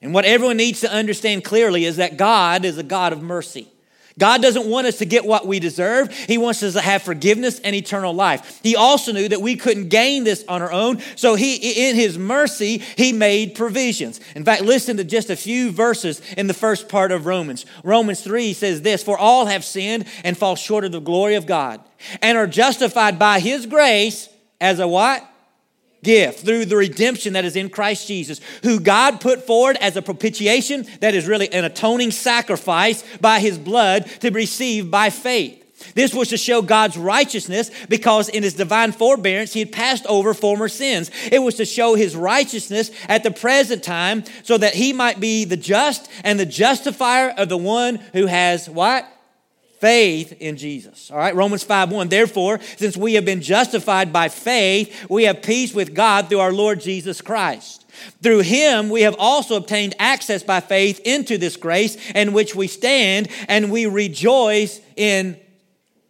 And 0.03 0.13
what 0.13 0.27
everyone 0.27 0.59
needs 0.59 0.83
to 0.83 0.93
understand 0.93 1.45
clearly 1.45 1.87
is 1.87 1.97
that 1.97 2.19
God 2.19 2.67
is 2.67 2.77
a 2.77 2.83
God 2.83 3.15
of 3.15 3.23
mercy. 3.23 3.69
God 4.19 4.43
doesn't 4.43 4.67
want 4.67 4.87
us 4.87 4.99
to 4.99 5.05
get 5.05 5.25
what 5.25 5.47
we 5.47 5.61
deserve. 5.61 6.13
He 6.13 6.39
wants 6.39 6.63
us 6.63 6.75
to 6.75 6.81
have 6.81 7.03
forgiveness 7.03 7.61
and 7.61 7.75
eternal 7.75 8.13
life. 8.13 8.61
He 8.63 8.77
also 8.77 9.13
knew 9.13 9.29
that 9.29 9.41
we 9.41 9.57
couldn't 9.57 9.89
gain 9.89 10.25
this 10.25 10.45
on 10.49 10.61
our 10.61 10.73
own. 10.73 11.01
So 11.17 11.37
he, 11.37 11.89
in 11.89 11.97
his 11.97 12.19
mercy, 12.19 12.79
he 12.79 13.13
made 13.13 13.55
provisions. 13.55 14.21
In 14.35 14.45
fact, 14.45 14.63
listen 14.63 14.97
to 14.97 15.05
just 15.05 15.31
a 15.31 15.37
few 15.37 15.71
verses 15.71 16.21
in 16.37 16.49
the 16.49 16.55
first 16.55 16.89
part 16.89 17.13
of 17.13 17.27
Romans. 17.27 17.65
Romans 17.85 18.21
3 18.21 18.53
says 18.53 18.83
this, 18.83 19.03
for 19.03 19.17
all 19.17 19.47
have 19.47 19.65
sinned 19.65 20.07
and 20.25 20.37
fall 20.37 20.57
short 20.57 20.85
of 20.85 20.93
the 20.93 21.01
glory 21.01 21.37
of 21.37 21.47
God 21.47 21.81
and 22.21 22.37
are 22.37 22.47
justified 22.47 23.19
by 23.19 23.41
his 23.41 23.67
grace 23.67 24.29
as 24.61 24.81
a 24.81 24.89
what? 24.89 25.25
Gift 26.03 26.45
through 26.45 26.65
the 26.65 26.77
redemption 26.77 27.33
that 27.33 27.45
is 27.45 27.57
in 27.57 27.71
Christ 27.71 28.07
Jesus, 28.07 28.41
who 28.63 28.81
God 28.81 29.21
put 29.21 29.47
forward 29.47 29.77
as 29.81 29.97
a 29.97 30.03
propitiation, 30.03 30.87
that 31.01 31.15
is 31.15 31.27
really 31.27 31.53
an 31.53 31.65
atoning 31.65 32.11
sacrifice 32.11 33.03
by 33.21 33.41
his 33.41 33.59
blood 33.59 34.07
to 34.21 34.31
be 34.31 34.37
received 34.37 34.91
by 34.91 35.11
faith. 35.11 35.65
This 35.95 36.13
was 36.13 36.29
to 36.29 36.37
show 36.37 36.63
God's 36.63 36.97
righteousness 36.97 37.71
because 37.89 38.29
in 38.29 38.43
his 38.43 38.55
divine 38.55 38.93
forbearance 38.93 39.53
he 39.53 39.61
had 39.61 39.73
passed 39.73 40.07
over 40.07 40.35
former 40.35 40.69
sins. 40.69 41.11
It 41.31 41.39
was 41.41 41.55
to 41.57 41.65
show 41.65 41.95
his 41.95 42.17
righteousness 42.17 42.91
at 43.09 43.23
the 43.23 43.31
present 43.31 43.83
time 43.83 44.25
so 44.43 44.59
that 44.59 44.75
he 44.75 44.93
might 44.93 45.21
be 45.21 45.45
the 45.45 45.57
just 45.57 46.11
and 46.25 46.39
the 46.39 46.47
justifier 46.47 47.31
of 47.31 47.49
the 47.49 47.57
one 47.57 47.97
who 48.13 48.27
has 48.27 48.69
what? 48.69 49.09
Faith 49.81 50.37
in 50.41 50.57
Jesus. 50.57 51.11
All 51.11 51.19
right, 51.19 51.35
Romans 51.35 51.63
5 51.63 51.91
1. 51.91 52.09
Therefore, 52.09 52.61
since 52.77 52.97
we 52.97 53.15
have 53.15 53.25
been 53.25 53.41
justified 53.41 54.13
by 54.13 54.29
faith, 54.29 55.09
we 55.09 55.25
have 55.25 55.43
peace 55.43 55.75
with 55.75 55.95
God 55.95 56.29
through 56.29 56.41
our 56.41 56.53
Lord 56.53 56.81
Jesus 56.81 57.21
Christ. 57.21 57.85
Through 58.23 58.41
him, 58.41 58.91
we 58.91 59.03
have 59.03 59.17
also 59.19 59.57
obtained 59.57 59.95
access 59.99 60.43
by 60.43 60.61
faith 60.61 61.01
into 61.05 61.39
this 61.39 61.57
grace 61.57 61.97
in 62.15 62.33
which 62.33 62.55
we 62.55 62.69
stand, 62.69 63.29
and 63.49 63.73
we 63.73 63.87
rejoice 63.87 64.81
in 64.97 65.39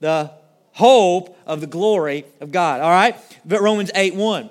the 0.00 0.30
hope 0.72 1.36
of 1.46 1.60
the 1.60 1.66
glory 1.66 2.24
of 2.40 2.52
God. 2.52 2.80
All 2.80 2.90
right, 2.90 3.16
but 3.44 3.60
Romans 3.60 3.90
8 3.94 4.14
1. 4.14 4.50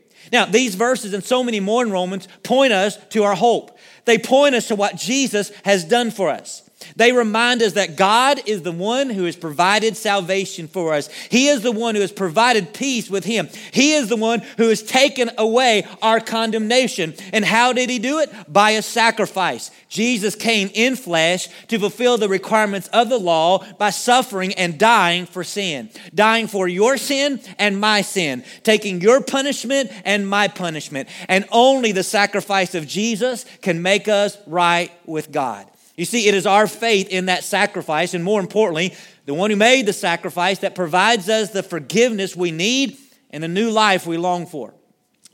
Now, 0.31 0.45
these 0.45 0.75
verses 0.75 1.13
and 1.13 1.23
so 1.23 1.43
many 1.43 1.59
more 1.59 1.83
in 1.83 1.91
Romans 1.91 2.27
point 2.43 2.73
us 2.73 2.97
to 3.09 3.23
our 3.23 3.35
hope. 3.35 3.77
They 4.05 4.17
point 4.17 4.55
us 4.55 4.67
to 4.69 4.75
what 4.75 4.95
Jesus 4.95 5.51
has 5.63 5.83
done 5.83 6.11
for 6.11 6.29
us. 6.29 6.69
They 6.95 7.11
remind 7.11 7.61
us 7.61 7.73
that 7.73 7.95
God 7.95 8.41
is 8.45 8.61
the 8.61 8.71
one 8.71 9.09
who 9.09 9.25
has 9.25 9.35
provided 9.35 9.97
salvation 9.97 10.67
for 10.67 10.93
us. 10.93 11.09
He 11.29 11.47
is 11.47 11.61
the 11.61 11.71
one 11.71 11.95
who 11.95 12.01
has 12.01 12.11
provided 12.11 12.73
peace 12.73 13.09
with 13.09 13.23
Him. 13.25 13.49
He 13.71 13.93
is 13.93 14.09
the 14.09 14.15
one 14.15 14.41
who 14.57 14.69
has 14.69 14.83
taken 14.83 15.31
away 15.37 15.85
our 16.01 16.19
condemnation. 16.19 17.13
And 17.33 17.45
how 17.45 17.73
did 17.73 17.89
He 17.89 17.99
do 17.99 18.19
it? 18.19 18.31
By 18.51 18.71
a 18.71 18.81
sacrifice. 18.81 19.71
Jesus 19.89 20.35
came 20.35 20.69
in 20.73 20.95
flesh 20.95 21.49
to 21.67 21.77
fulfill 21.77 22.17
the 22.17 22.29
requirements 22.29 22.87
of 22.89 23.09
the 23.09 23.19
law 23.19 23.65
by 23.77 23.89
suffering 23.89 24.53
and 24.53 24.79
dying 24.79 25.25
for 25.25 25.43
sin, 25.43 25.89
dying 26.15 26.47
for 26.47 26.67
your 26.67 26.97
sin 26.97 27.41
and 27.59 27.79
my 27.79 28.01
sin, 28.01 28.43
taking 28.63 29.01
your 29.01 29.21
punishment 29.21 29.91
and 30.05 30.27
my 30.27 30.47
punishment. 30.47 31.09
And 31.27 31.45
only 31.51 31.91
the 31.91 32.03
sacrifice 32.03 32.73
of 32.73 32.87
Jesus 32.87 33.45
can 33.61 33.81
make 33.81 34.07
us 34.07 34.37
right 34.47 34.91
with 35.05 35.31
God. 35.31 35.67
You 36.01 36.05
see, 36.05 36.27
it 36.27 36.33
is 36.33 36.47
our 36.47 36.65
faith 36.65 37.09
in 37.09 37.27
that 37.27 37.43
sacrifice, 37.43 38.15
and 38.15 38.23
more 38.23 38.39
importantly, 38.39 38.95
the 39.27 39.35
one 39.35 39.51
who 39.51 39.55
made 39.55 39.85
the 39.85 39.93
sacrifice 39.93 40.57
that 40.57 40.73
provides 40.73 41.29
us 41.29 41.51
the 41.51 41.61
forgiveness 41.61 42.35
we 42.35 42.49
need 42.49 42.97
and 43.29 43.43
the 43.43 43.47
new 43.47 43.69
life 43.69 44.07
we 44.07 44.17
long 44.17 44.47
for. 44.47 44.73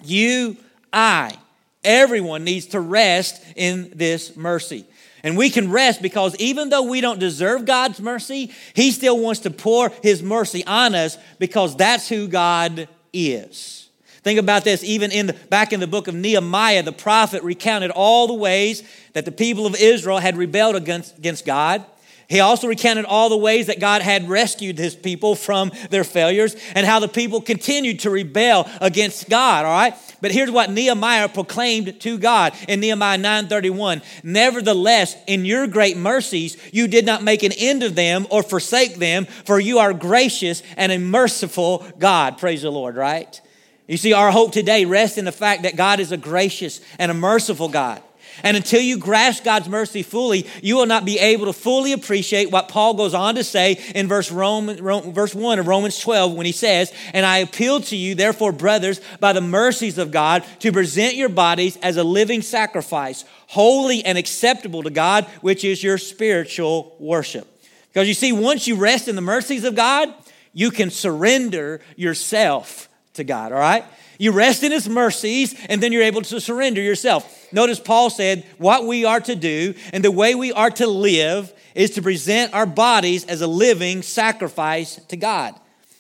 You, 0.03 0.57
I, 0.91 1.37
everyone 1.85 2.43
needs 2.43 2.65
to 2.65 2.81
rest 2.81 3.41
in 3.55 3.93
this 3.95 4.35
mercy. 4.35 4.83
And 5.23 5.37
we 5.37 5.49
can 5.49 5.71
rest 5.71 6.01
because 6.01 6.35
even 6.35 6.67
though 6.67 6.83
we 6.83 6.99
don't 6.99 7.17
deserve 7.17 7.63
God's 7.63 8.01
mercy, 8.01 8.51
He 8.73 8.91
still 8.91 9.17
wants 9.17 9.39
to 9.43 9.51
pour 9.51 9.87
His 10.03 10.21
mercy 10.21 10.65
on 10.65 10.95
us 10.95 11.17
because 11.39 11.77
that's 11.77 12.09
who 12.09 12.27
God 12.27 12.89
is. 13.13 13.86
Think 14.27 14.39
about 14.41 14.65
this. 14.65 14.83
Even 14.83 15.13
in 15.13 15.27
the, 15.27 15.33
back 15.33 15.71
in 15.71 15.79
the 15.79 15.87
book 15.87 16.09
of 16.09 16.13
Nehemiah, 16.13 16.83
the 16.83 16.91
prophet 16.91 17.43
recounted 17.43 17.91
all 17.91 18.27
the 18.27 18.33
ways 18.33 18.83
that 19.13 19.23
the 19.23 19.31
people 19.31 19.65
of 19.65 19.73
Israel 19.73 20.17
had 20.17 20.35
rebelled 20.35 20.75
against, 20.75 21.17
against 21.17 21.45
God. 21.45 21.85
He 22.27 22.41
also 22.41 22.67
recounted 22.67 23.05
all 23.05 23.29
the 23.29 23.37
ways 23.37 23.67
that 23.67 23.79
God 23.79 24.01
had 24.01 24.27
rescued 24.27 24.77
his 24.77 24.97
people 24.97 25.33
from 25.33 25.71
their 25.91 26.03
failures 26.03 26.57
and 26.75 26.85
how 26.85 26.99
the 26.99 27.07
people 27.07 27.39
continued 27.39 28.01
to 28.01 28.09
rebel 28.09 28.69
against 28.81 29.29
God, 29.29 29.63
all 29.63 29.71
right? 29.71 29.93
But 30.19 30.33
here's 30.33 30.51
what 30.51 30.71
Nehemiah 30.71 31.29
proclaimed 31.29 32.01
to 32.01 32.17
God 32.17 32.53
in 32.67 32.81
Nehemiah 32.81 33.17
9:31. 33.17 34.01
Nevertheless, 34.23 35.15
in 35.25 35.45
your 35.45 35.67
great 35.67 35.95
mercies, 35.95 36.57
you 36.73 36.89
did 36.89 37.05
not 37.05 37.23
make 37.23 37.43
an 37.43 37.53
end 37.53 37.81
of 37.81 37.95
them 37.95 38.27
or 38.29 38.43
forsake 38.43 38.95
them, 38.95 39.23
for 39.45 39.57
you 39.57 39.79
are 39.79 39.93
gracious 39.93 40.63
and 40.75 40.91
a 40.91 40.97
merciful 40.97 41.85
God. 41.97 42.37
Praise 42.37 42.63
the 42.63 42.71
Lord, 42.73 42.97
right? 42.97 43.39
You 43.87 43.97
see, 43.97 44.13
our 44.13 44.31
hope 44.31 44.51
today 44.51 44.85
rests 44.85 45.17
in 45.17 45.25
the 45.25 45.31
fact 45.31 45.63
that 45.63 45.77
God 45.77 45.99
is 45.99 46.11
a 46.11 46.17
gracious 46.17 46.81
and 46.99 47.09
a 47.09 47.13
merciful 47.13 47.69
God. 47.69 48.01
And 48.43 48.55
until 48.55 48.81
you 48.81 48.97
grasp 48.97 49.43
God's 49.43 49.67
mercy 49.67 50.03
fully, 50.03 50.45
you 50.61 50.75
will 50.75 50.85
not 50.85 51.05
be 51.05 51.17
able 51.17 51.45
to 51.45 51.53
fully 51.53 51.93
appreciate 51.93 52.51
what 52.51 52.67
Paul 52.67 52.93
goes 52.93 53.13
on 53.13 53.35
to 53.35 53.43
say 53.43 53.81
in 53.95 54.07
verse, 54.07 54.31
Roman, 54.31 54.77
verse 55.13 55.33
1 55.33 55.59
of 55.59 55.67
Romans 55.67 55.97
12 55.99 56.35
when 56.35 56.45
he 56.45 56.51
says, 56.51 56.93
And 57.13 57.25
I 57.25 57.39
appeal 57.39 57.81
to 57.81 57.95
you, 57.95 58.13
therefore, 58.13 58.51
brothers, 58.51 59.01
by 59.19 59.33
the 59.33 59.41
mercies 59.41 59.97
of 59.97 60.11
God, 60.11 60.45
to 60.59 60.71
present 60.71 61.15
your 61.15 61.29
bodies 61.29 61.77
as 61.77 61.97
a 61.97 62.03
living 62.03 62.41
sacrifice, 62.41 63.25
holy 63.47 64.05
and 64.05 64.17
acceptable 64.17 64.83
to 64.83 64.91
God, 64.91 65.25
which 65.41 65.63
is 65.63 65.81
your 65.81 65.97
spiritual 65.97 66.95
worship. 66.99 67.47
Because 67.91 68.07
you 68.07 68.13
see, 68.13 68.31
once 68.31 68.67
you 68.67 68.75
rest 68.75 69.07
in 69.07 69.15
the 69.15 69.21
mercies 69.21 69.63
of 69.63 69.73
God, 69.73 70.13
you 70.53 70.69
can 70.69 70.91
surrender 70.91 71.81
yourself 71.95 72.87
to 73.17 73.23
God, 73.23 73.51
all 73.51 73.59
right? 73.59 73.85
You 74.17 74.31
rest 74.31 74.63
in 74.63 74.71
His 74.71 74.89
mercies, 74.89 75.55
and 75.69 75.81
then 75.81 75.91
you're 75.91 76.03
able 76.03 76.21
to 76.23 76.41
surrender 76.41 76.81
yourself. 76.81 77.47
Notice 77.51 77.79
Paul 77.79 78.09
said, 78.09 78.45
What 78.57 78.85
we 78.85 79.05
are 79.05 79.19
to 79.21 79.35
do 79.35 79.75
and 79.93 80.03
the 80.03 80.11
way 80.11 80.33
we 80.35 80.51
are 80.51 80.71
to 80.71 80.87
live 80.87 81.53
is 81.75 81.91
to 81.91 82.01
present 82.01 82.53
our 82.53 82.65
bodies 82.65 83.25
as 83.25 83.41
a 83.41 83.47
living 83.47 84.01
sacrifice 84.01 84.95
to 85.09 85.17
God. 85.17 85.53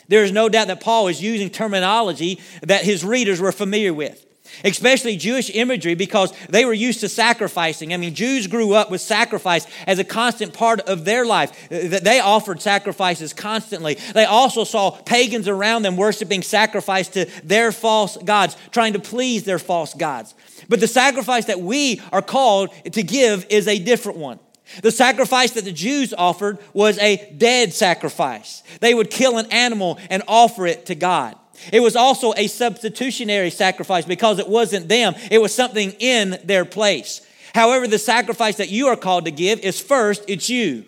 There 0.07 0.23
is 0.23 0.31
no 0.31 0.49
doubt 0.49 0.67
that 0.67 0.81
Paul 0.81 1.09
is 1.09 1.21
using 1.21 1.49
terminology 1.49 2.39
that 2.63 2.83
his 2.83 3.03
readers 3.05 3.39
were 3.39 3.51
familiar 3.51 3.93
with 3.93 4.26
especially 4.63 5.17
Jewish 5.17 5.49
imagery, 5.53 5.95
because 5.95 6.33
they 6.49 6.65
were 6.65 6.73
used 6.73 6.99
to 7.01 7.09
sacrificing. 7.09 7.93
I 7.93 7.97
mean, 7.97 8.13
Jews 8.13 8.47
grew 8.47 8.73
up 8.73 8.89
with 8.91 9.01
sacrifice 9.01 9.67
as 9.85 9.99
a 9.99 10.03
constant 10.03 10.53
part 10.53 10.81
of 10.81 11.05
their 11.05 11.25
life. 11.25 11.51
Uh, 11.71 11.87
that 11.89 12.03
They 12.03 12.19
offered 12.19 12.61
sacrifices 12.61 13.33
constantly. 13.33 13.95
They 14.13 14.25
also 14.25 14.63
saw 14.63 14.91
pagans 14.91 15.47
around 15.47 15.83
them 15.83 15.97
worshiping 15.97 16.43
sacrifice 16.43 17.07
to 17.09 17.25
their 17.43 17.71
false 17.71 18.17
gods, 18.17 18.55
trying 18.71 18.93
to 18.93 18.99
please 18.99 19.43
their 19.43 19.59
false 19.59 19.93
gods. 19.93 20.35
But 20.69 20.79
the 20.79 20.87
sacrifice 20.87 21.45
that 21.45 21.59
we 21.59 22.01
are 22.11 22.21
called 22.21 22.71
to 22.91 23.03
give 23.03 23.45
is 23.49 23.67
a 23.67 23.79
different 23.79 24.17
one. 24.17 24.39
The 24.81 24.91
sacrifice 24.91 25.51
that 25.51 25.63
the 25.63 25.71
Jews 25.71 26.13
offered 26.13 26.59
was 26.73 26.97
a 26.99 27.33
dead 27.37 27.73
sacrifice. 27.73 28.63
They 28.81 28.93
would 28.93 29.09
kill 29.09 29.37
an 29.37 29.45
animal 29.51 29.97
and 30.09 30.23
offer 30.27 30.65
it 30.65 30.87
to 30.87 30.95
God. 30.95 31.37
It 31.71 31.81
was 31.81 31.95
also 31.95 32.33
a 32.35 32.47
substitutionary 32.47 33.49
sacrifice 33.49 34.05
because 34.05 34.39
it 34.39 34.47
wasn't 34.47 34.87
them, 34.87 35.15
it 35.31 35.39
was 35.39 35.53
something 35.53 35.91
in 35.99 36.37
their 36.43 36.65
place. 36.65 37.21
However, 37.53 37.87
the 37.87 37.99
sacrifice 37.99 38.57
that 38.57 38.69
you 38.69 38.87
are 38.87 38.95
called 38.95 39.25
to 39.25 39.31
give 39.31 39.59
is 39.61 39.79
first, 39.79 40.23
it's 40.27 40.49
you. 40.49 40.85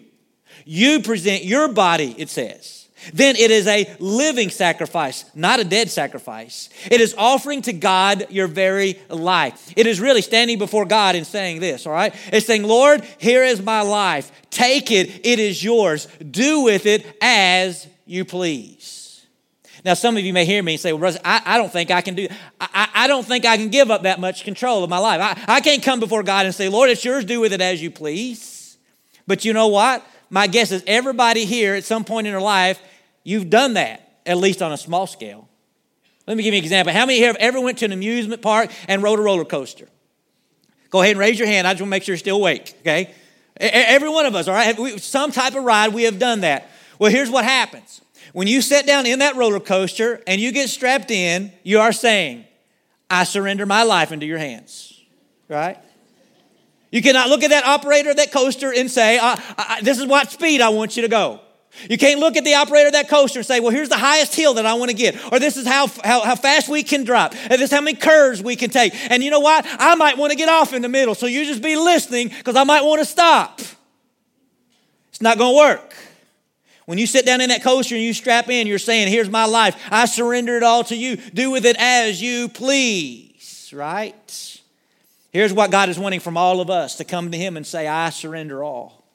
You 0.65 1.01
present 1.01 1.43
your 1.43 1.67
body, 1.67 2.13
it 2.17 2.29
says. 2.29 2.87
Then 3.13 3.35
it 3.37 3.49
is 3.49 3.65
a 3.65 3.91
living 3.99 4.49
sacrifice, 4.49 5.25
not 5.33 5.59
a 5.59 5.63
dead 5.63 5.89
sacrifice. 5.89 6.69
It 6.91 7.01
is 7.01 7.15
offering 7.17 7.61
to 7.63 7.73
God 7.73 8.27
your 8.29 8.47
very 8.47 8.99
life. 9.09 9.73
It 9.75 9.87
is 9.87 10.01
really 10.01 10.21
standing 10.21 10.59
before 10.59 10.85
God 10.85 11.15
and 11.15 11.25
saying 11.25 11.59
this, 11.59 11.87
all 11.87 11.93
right? 11.93 12.13
It's 12.31 12.45
saying, 12.45 12.63
Lord, 12.63 13.03
here 13.17 13.43
is 13.43 13.61
my 13.61 13.81
life. 13.81 14.31
Take 14.49 14.91
it, 14.91 15.25
it 15.25 15.39
is 15.39 15.63
yours. 15.63 16.07
Do 16.17 16.61
with 16.63 16.85
it 16.85 17.05
as 17.21 17.87
you 18.05 18.25
please. 18.25 18.98
Now, 19.89 19.95
some 19.95 20.17
of 20.17 20.23
you 20.23 20.33
may 20.33 20.45
hear 20.45 20.61
me 20.61 20.77
say, 20.77 20.93
well, 20.93 21.17
I, 21.25 21.41
I 21.43 21.57
don't 21.57 21.73
think 21.73 21.89
I 21.89 22.01
can 22.01 22.13
do, 22.13 22.27
I, 22.61 22.89
I 22.93 23.07
don't 23.07 23.25
think 23.25 23.43
I 23.43 23.57
can 23.57 23.69
give 23.69 23.89
up 23.89 24.03
that 24.03 24.19
much 24.19 24.43
control 24.43 24.83
of 24.83 24.89
my 24.91 24.99
life. 24.99 25.19
I, 25.19 25.55
I 25.55 25.61
can't 25.61 25.81
come 25.81 25.99
before 25.99 26.21
God 26.21 26.45
and 26.45 26.53
say, 26.53 26.69
Lord, 26.69 26.91
it's 26.91 27.03
yours, 27.03 27.25
do 27.25 27.39
with 27.39 27.53
it 27.53 27.59
as 27.59 27.81
you 27.81 27.89
please. 27.89 28.77
But 29.25 29.45
you 29.45 29.51
know 29.51 29.69
what? 29.69 30.05
My 30.29 30.45
guess 30.45 30.71
is 30.71 30.83
everybody 30.85 31.43
here 31.45 31.73
at 31.73 31.85
some 31.85 32.03
point 32.03 32.27
in 32.27 32.33
their 32.33 32.39
life, 32.39 32.79
you've 33.23 33.49
done 33.49 33.73
that, 33.73 34.19
at 34.27 34.37
least 34.37 34.61
on 34.61 34.71
a 34.71 34.77
small 34.77 35.07
scale. 35.07 35.49
Let 36.27 36.37
me 36.37 36.43
give 36.43 36.53
you 36.53 36.59
an 36.59 36.63
example. 36.63 36.93
How 36.93 37.07
many 37.07 37.17
here 37.17 37.29
have 37.29 37.37
ever 37.37 37.59
went 37.59 37.79
to 37.79 37.85
an 37.85 37.91
amusement 37.91 38.43
park 38.43 38.69
and 38.87 39.01
rode 39.01 39.17
a 39.17 39.23
roller 39.23 39.43
coaster? 39.43 39.87
Go 40.91 41.01
ahead 41.01 41.13
and 41.13 41.19
raise 41.19 41.39
your 41.39 41.47
hand. 41.47 41.65
I 41.65 41.73
just 41.73 41.81
want 41.81 41.87
to 41.87 41.95
make 41.95 42.03
sure 42.03 42.13
you're 42.13 42.19
still 42.19 42.37
awake, 42.37 42.75
okay? 42.81 43.11
Every 43.59 44.09
one 44.09 44.27
of 44.27 44.35
us, 44.35 44.47
all 44.47 44.53
right? 44.53 45.01
Some 45.01 45.31
type 45.31 45.55
of 45.55 45.63
ride, 45.63 45.95
we 45.95 46.03
have 46.03 46.19
done 46.19 46.41
that. 46.41 46.69
Well, 46.99 47.09
here's 47.09 47.31
what 47.31 47.43
happens 47.43 48.01
when 48.33 48.47
you 48.47 48.61
sit 48.61 48.85
down 48.85 49.05
in 49.05 49.19
that 49.19 49.35
roller 49.35 49.59
coaster 49.59 50.21
and 50.27 50.39
you 50.39 50.51
get 50.51 50.69
strapped 50.69 51.11
in, 51.11 51.51
you 51.63 51.79
are 51.79 51.91
saying, 51.91 52.45
I 53.09 53.23
surrender 53.23 53.65
my 53.65 53.83
life 53.83 54.11
into 54.11 54.25
your 54.25 54.37
hands, 54.37 55.01
right? 55.47 55.77
You 56.91 57.01
cannot 57.01 57.29
look 57.29 57.43
at 57.43 57.51
that 57.51 57.65
operator 57.65 58.11
of 58.11 58.17
that 58.17 58.31
coaster 58.31 58.73
and 58.73 58.89
say, 58.89 59.19
I, 59.19 59.41
I, 59.57 59.81
This 59.81 59.99
is 59.99 60.05
what 60.05 60.31
speed 60.31 60.61
I 60.61 60.69
want 60.69 60.95
you 60.95 61.03
to 61.03 61.07
go. 61.07 61.41
You 61.87 61.97
can't 61.97 62.19
look 62.19 62.35
at 62.35 62.43
the 62.43 62.55
operator 62.55 62.87
of 62.87 62.93
that 62.93 63.09
coaster 63.09 63.39
and 63.39 63.45
say, 63.45 63.59
Well, 63.59 63.69
here's 63.69 63.89
the 63.89 63.97
highest 63.97 64.35
hill 64.35 64.55
that 64.55 64.65
I 64.65 64.73
want 64.73 64.89
to 64.89 64.97
get, 64.97 65.15
or 65.31 65.39
this 65.39 65.55
is 65.55 65.67
how, 65.67 65.87
how, 66.03 66.21
how 66.21 66.35
fast 66.35 66.67
we 66.67 66.81
can 66.81 67.03
drop, 67.03 67.35
and 67.35 67.53
this 67.53 67.61
is 67.61 67.71
how 67.71 67.81
many 67.81 67.95
curves 67.95 68.41
we 68.41 68.55
can 68.55 68.69
take. 68.69 68.93
And 69.11 69.23
you 69.23 69.29
know 69.29 69.39
what? 69.39 69.65
I 69.67 69.95
might 69.95 70.17
want 70.17 70.31
to 70.31 70.37
get 70.37 70.49
off 70.49 70.73
in 70.73 70.81
the 70.81 70.89
middle, 70.89 71.13
so 71.15 71.27
you 71.27 71.45
just 71.45 71.61
be 71.61 71.75
listening 71.75 72.29
because 72.29 72.55
I 72.55 72.63
might 72.63 72.83
want 72.83 72.99
to 73.01 73.05
stop. 73.05 73.61
It's 75.09 75.21
not 75.21 75.37
going 75.37 75.53
to 75.53 75.57
work. 75.57 75.95
When 76.89 76.97
you 76.97 77.05
sit 77.05 77.23
down 77.23 77.39
in 77.39 77.49
that 77.49 77.61
coaster 77.61 77.93
and 77.93 78.03
you 78.03 78.15
strap 78.15 78.49
in, 78.49 78.65
you're 78.65 78.79
saying, 78.79 79.09
Here's 79.09 79.29
my 79.29 79.45
life. 79.45 79.79
I 79.91 80.05
surrender 80.05 80.57
it 80.57 80.63
all 80.63 80.83
to 80.85 80.95
you. 80.95 81.17
Do 81.17 81.51
with 81.51 81.63
it 81.67 81.75
as 81.77 82.19
you 82.19 82.49
please, 82.49 83.71
right? 83.75 84.59
Here's 85.31 85.53
what 85.53 85.69
God 85.69 85.89
is 85.89 85.99
wanting 85.99 86.19
from 86.19 86.35
all 86.35 86.61
of 86.61 86.71
us 86.71 86.95
to 86.95 87.03
come 87.03 87.29
to 87.29 87.37
Him 87.37 87.57
and 87.57 87.67
say, 87.67 87.87
I 87.87 88.09
surrender 88.09 88.63
all. 88.63 89.05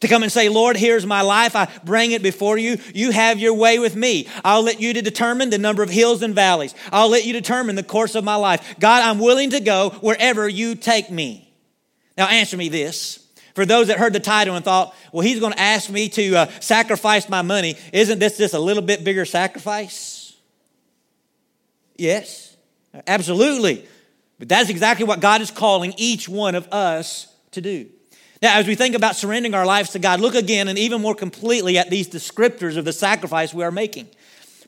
To 0.00 0.08
come 0.08 0.24
and 0.24 0.32
say, 0.32 0.48
Lord, 0.48 0.76
here's 0.76 1.06
my 1.06 1.20
life. 1.20 1.54
I 1.54 1.68
bring 1.84 2.10
it 2.10 2.24
before 2.24 2.58
you. 2.58 2.78
You 2.92 3.12
have 3.12 3.38
your 3.38 3.54
way 3.54 3.78
with 3.78 3.94
me. 3.94 4.26
I'll 4.44 4.62
let 4.62 4.80
you 4.80 4.92
to 4.92 5.00
determine 5.00 5.50
the 5.50 5.58
number 5.58 5.84
of 5.84 5.90
hills 5.90 6.22
and 6.22 6.34
valleys. 6.34 6.74
I'll 6.90 7.08
let 7.08 7.24
you 7.24 7.32
determine 7.32 7.76
the 7.76 7.84
course 7.84 8.16
of 8.16 8.24
my 8.24 8.34
life. 8.34 8.80
God, 8.80 9.00
I'm 9.04 9.20
willing 9.20 9.50
to 9.50 9.60
go 9.60 9.90
wherever 10.00 10.48
you 10.48 10.74
take 10.74 11.08
me. 11.08 11.54
Now, 12.18 12.26
answer 12.26 12.56
me 12.56 12.68
this 12.68 13.21
for 13.54 13.66
those 13.66 13.88
that 13.88 13.98
heard 13.98 14.12
the 14.12 14.20
title 14.20 14.56
and 14.56 14.64
thought, 14.64 14.94
well, 15.12 15.22
he's 15.22 15.40
going 15.40 15.52
to 15.52 15.60
ask 15.60 15.90
me 15.90 16.08
to 16.10 16.34
uh, 16.36 16.46
sacrifice 16.60 17.28
my 17.28 17.42
money, 17.42 17.76
isn't 17.92 18.18
this 18.18 18.38
just 18.38 18.54
a 18.54 18.58
little 18.58 18.82
bit 18.82 19.04
bigger 19.04 19.24
sacrifice? 19.24 20.36
Yes, 21.96 22.56
absolutely. 23.06 23.86
But 24.38 24.48
that's 24.48 24.70
exactly 24.70 25.06
what 25.06 25.20
God 25.20 25.40
is 25.40 25.50
calling 25.50 25.94
each 25.96 26.28
one 26.28 26.54
of 26.54 26.66
us 26.72 27.32
to 27.52 27.60
do. 27.60 27.88
Now, 28.40 28.58
as 28.58 28.66
we 28.66 28.74
think 28.74 28.96
about 28.96 29.14
surrendering 29.14 29.54
our 29.54 29.66
lives 29.66 29.90
to 29.90 30.00
God, 30.00 30.20
look 30.20 30.34
again 30.34 30.66
and 30.66 30.76
even 30.76 31.00
more 31.00 31.14
completely 31.14 31.78
at 31.78 31.90
these 31.90 32.08
descriptors 32.08 32.76
of 32.76 32.84
the 32.84 32.92
sacrifice 32.92 33.54
we 33.54 33.62
are 33.62 33.70
making. 33.70 34.08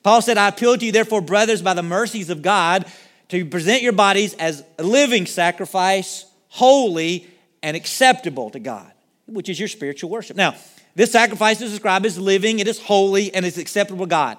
Paul 0.05 0.23
said, 0.23 0.39
I 0.39 0.49
appeal 0.49 0.77
to 0.77 0.85
you, 0.87 0.93
therefore, 0.93 1.23
brothers, 1.23 1.61
by 1.61 1.75
the 1.75 1.83
mercies 1.83 2.31
of 2.31 2.43
God, 2.43 2.85
to 3.31 3.45
present 3.47 3.83
your 3.83 3.93
bodies 3.93 4.35
as 4.35 4.63
a 4.79 4.85
living 4.85 5.27
sacrifice, 5.27 6.27
holy 6.51 7.27
and 7.65 7.77
acceptable 7.77 8.51
to 8.51 8.61
God. 8.61 8.93
which 9.27 9.49
is 9.49 9.59
your 9.59 9.69
spiritual 9.69 10.11
worship. 10.11 10.37
Now, 10.37 10.55
this 10.95 11.11
sacrifice 11.11 11.61
is 11.63 11.71
described 11.71 12.05
as 12.05 12.19
living, 12.19 12.59
it 12.59 12.69
is 12.69 12.79
holy, 12.79 13.35
and 13.35 13.47
it's 13.47 13.57
acceptable 13.57 14.05
to 14.05 14.11
God. 14.11 14.37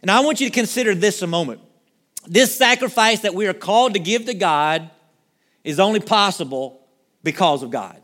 And 0.00 0.10
I 0.10 0.20
want 0.20 0.40
you 0.40 0.48
to 0.48 0.54
consider 0.54 0.94
this 0.94 1.20
a 1.20 1.26
moment. 1.26 1.60
This 2.26 2.56
sacrifice 2.56 3.20
that 3.20 3.34
we 3.34 3.46
are 3.46 3.52
called 3.52 3.92
to 3.92 4.00
give 4.00 4.24
to 4.24 4.34
God 4.34 4.90
is 5.62 5.78
only 5.78 6.00
possible 6.00 6.80
because 7.22 7.62
of 7.62 7.70
God. 7.70 8.00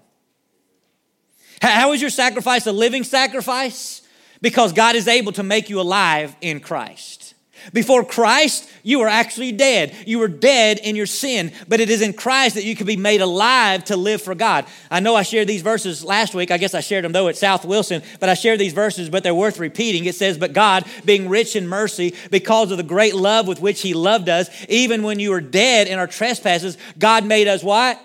How 1.62 1.93
is 1.93 2.02
your 2.02 2.11
sacrifice 2.11 2.67
a 2.67 2.73
living 2.73 3.02
sacrifice? 3.02 4.02
Because 4.43 4.75
God 4.75 4.95
is 4.95 5.09
able 5.09 5.33
to 5.33 5.43
make 5.43 5.71
you 5.71 5.81
alive 5.81 6.37
in 6.43 6.61
Christ. 6.61 7.35
Before 7.73 8.05
Christ, 8.05 8.69
you 8.83 8.99
were 8.99 9.09
actually 9.09 9.52
dead. 9.52 9.95
You 10.07 10.19
were 10.19 10.29
dead 10.29 10.79
in 10.79 10.97
your 10.97 11.07
sin, 11.07 11.52
but 11.69 11.81
it 11.81 11.90
is 11.90 12.02
in 12.02 12.12
Christ 12.12 12.55
that 12.55 12.64
you 12.64 12.75
can 12.75 12.87
be 12.87 12.97
made 12.97 13.21
alive 13.21 13.85
to 13.85 13.97
live 13.97 14.23
for 14.23 14.35
God. 14.35 14.67
I 14.90 15.00
know 15.00 15.14
I 15.14 15.23
shared 15.23 15.49
these 15.49 15.62
verses 15.62 16.05
last 16.05 16.35
week. 16.35 16.50
I 16.50 16.59
guess 16.59 16.75
I 16.75 16.81
shared 16.81 17.05
them 17.05 17.12
though 17.12 17.29
at 17.29 17.37
South 17.37 17.64
Wilson, 17.64 18.02
but 18.19 18.29
I 18.29 18.35
shared 18.35 18.61
these 18.61 18.73
verses, 18.73 19.11
but 19.11 19.23
they're 19.23 19.35
worth 19.35 19.59
repeating. 19.59 20.05
It 20.05 20.14
says, 20.14 20.38
But 20.38 20.52
God, 20.52 20.85
being 21.05 21.29
rich 21.29 21.57
in 21.57 21.67
mercy, 21.67 22.14
because 22.31 22.71
of 22.71 22.76
the 22.76 22.83
great 22.83 23.14
love 23.14 23.47
with 23.47 23.61
which 23.61 23.83
He 23.83 23.95
loved 23.95 24.29
us, 24.29 24.49
even 24.69 25.02
when 25.02 25.19
you 25.19 25.31
were 25.31 25.40
dead 25.40 25.88
in 25.88 25.99
our 25.99 26.07
trespasses, 26.07 26.76
God 26.99 27.25
made 27.25 27.49
us 27.49 27.62
what? 27.62 28.00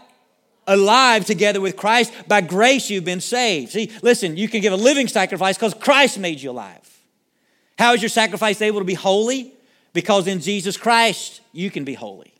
alive 0.68 1.26
together 1.26 1.62
with 1.62 1.78
Christ. 1.78 2.12
By 2.28 2.42
grace, 2.42 2.90
you've 2.90 3.06
been 3.06 3.22
saved. 3.22 3.72
See, 3.72 3.92
listen, 4.02 4.36
you 4.36 4.48
can 4.48 4.62
give 4.62 4.74
a 4.74 4.78
living 4.78 5.08
sacrifice 5.08 5.58
because 5.58 5.76
Christ 5.76 6.18
made 6.18 6.42
you 6.42 6.52
alive. 6.52 6.95
How 7.78 7.94
is 7.94 8.02
your 8.02 8.10
sacrifice 8.10 8.62
able 8.62 8.80
to 8.80 8.86
be 8.86 8.94
holy? 8.94 9.54
Because 9.94 10.28
in 10.28 10.40
Jesus 10.40 10.78
Christ 10.78 11.42
you 11.52 11.72
can 11.72 11.84
be 11.84 11.94
holy. 11.94 12.34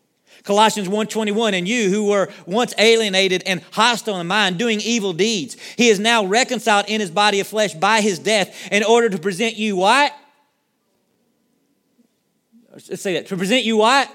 Colossians 0.44 0.88
1:21 0.88 1.54
and 1.54 1.66
you 1.66 1.90
who 1.90 2.04
were 2.04 2.28
once 2.46 2.74
alienated 2.78 3.42
and 3.46 3.62
hostile 3.72 4.20
in 4.20 4.26
mind 4.26 4.58
doing 4.58 4.80
evil 4.80 5.12
deeds 5.12 5.56
he 5.76 5.88
is 5.88 5.98
now 5.98 6.24
reconciled 6.24 6.86
in 6.86 7.00
his 7.00 7.10
body 7.10 7.40
of 7.40 7.48
flesh 7.48 7.74
by 7.74 8.00
his 8.00 8.20
death 8.20 8.54
in 8.70 8.84
order 8.84 9.08
to 9.08 9.18
present 9.18 9.56
you 9.56 9.74
what 9.74 10.12
Let's 12.88 13.00
say 13.00 13.14
that 13.14 13.26
to 13.28 13.36
present 13.36 13.64
you 13.64 13.78
what 13.78 14.14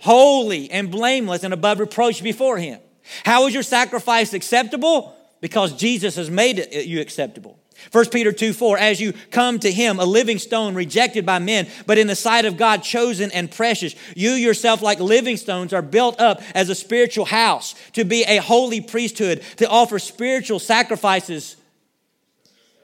holy 0.00 0.70
and 0.70 0.90
blameless 0.90 1.44
and 1.44 1.52
above 1.52 1.80
reproach 1.80 2.22
before 2.22 2.58
him. 2.58 2.80
How 3.24 3.46
is 3.46 3.54
your 3.54 3.62
sacrifice 3.62 4.32
acceptable? 4.32 5.14
Because 5.40 5.74
Jesus 5.74 6.16
has 6.16 6.30
made 6.30 6.66
you 6.72 7.00
acceptable. 7.00 7.58
1 7.92 8.10
Peter 8.10 8.32
2 8.32 8.52
4, 8.52 8.78
as 8.78 9.00
you 9.00 9.12
come 9.30 9.58
to 9.58 9.70
him, 9.70 9.98
a 9.98 10.04
living 10.04 10.38
stone 10.38 10.74
rejected 10.74 11.24
by 11.24 11.38
men, 11.38 11.68
but 11.86 11.98
in 11.98 12.06
the 12.06 12.16
sight 12.16 12.44
of 12.44 12.56
God 12.56 12.82
chosen 12.82 13.30
and 13.32 13.50
precious, 13.50 13.94
you 14.14 14.30
yourself, 14.30 14.82
like 14.82 15.00
living 15.00 15.36
stones, 15.36 15.72
are 15.72 15.82
built 15.82 16.20
up 16.20 16.42
as 16.54 16.68
a 16.68 16.74
spiritual 16.74 17.24
house 17.24 17.74
to 17.92 18.04
be 18.04 18.24
a 18.24 18.38
holy 18.38 18.80
priesthood, 18.80 19.42
to 19.56 19.68
offer 19.68 19.98
spiritual 19.98 20.58
sacrifices 20.58 21.56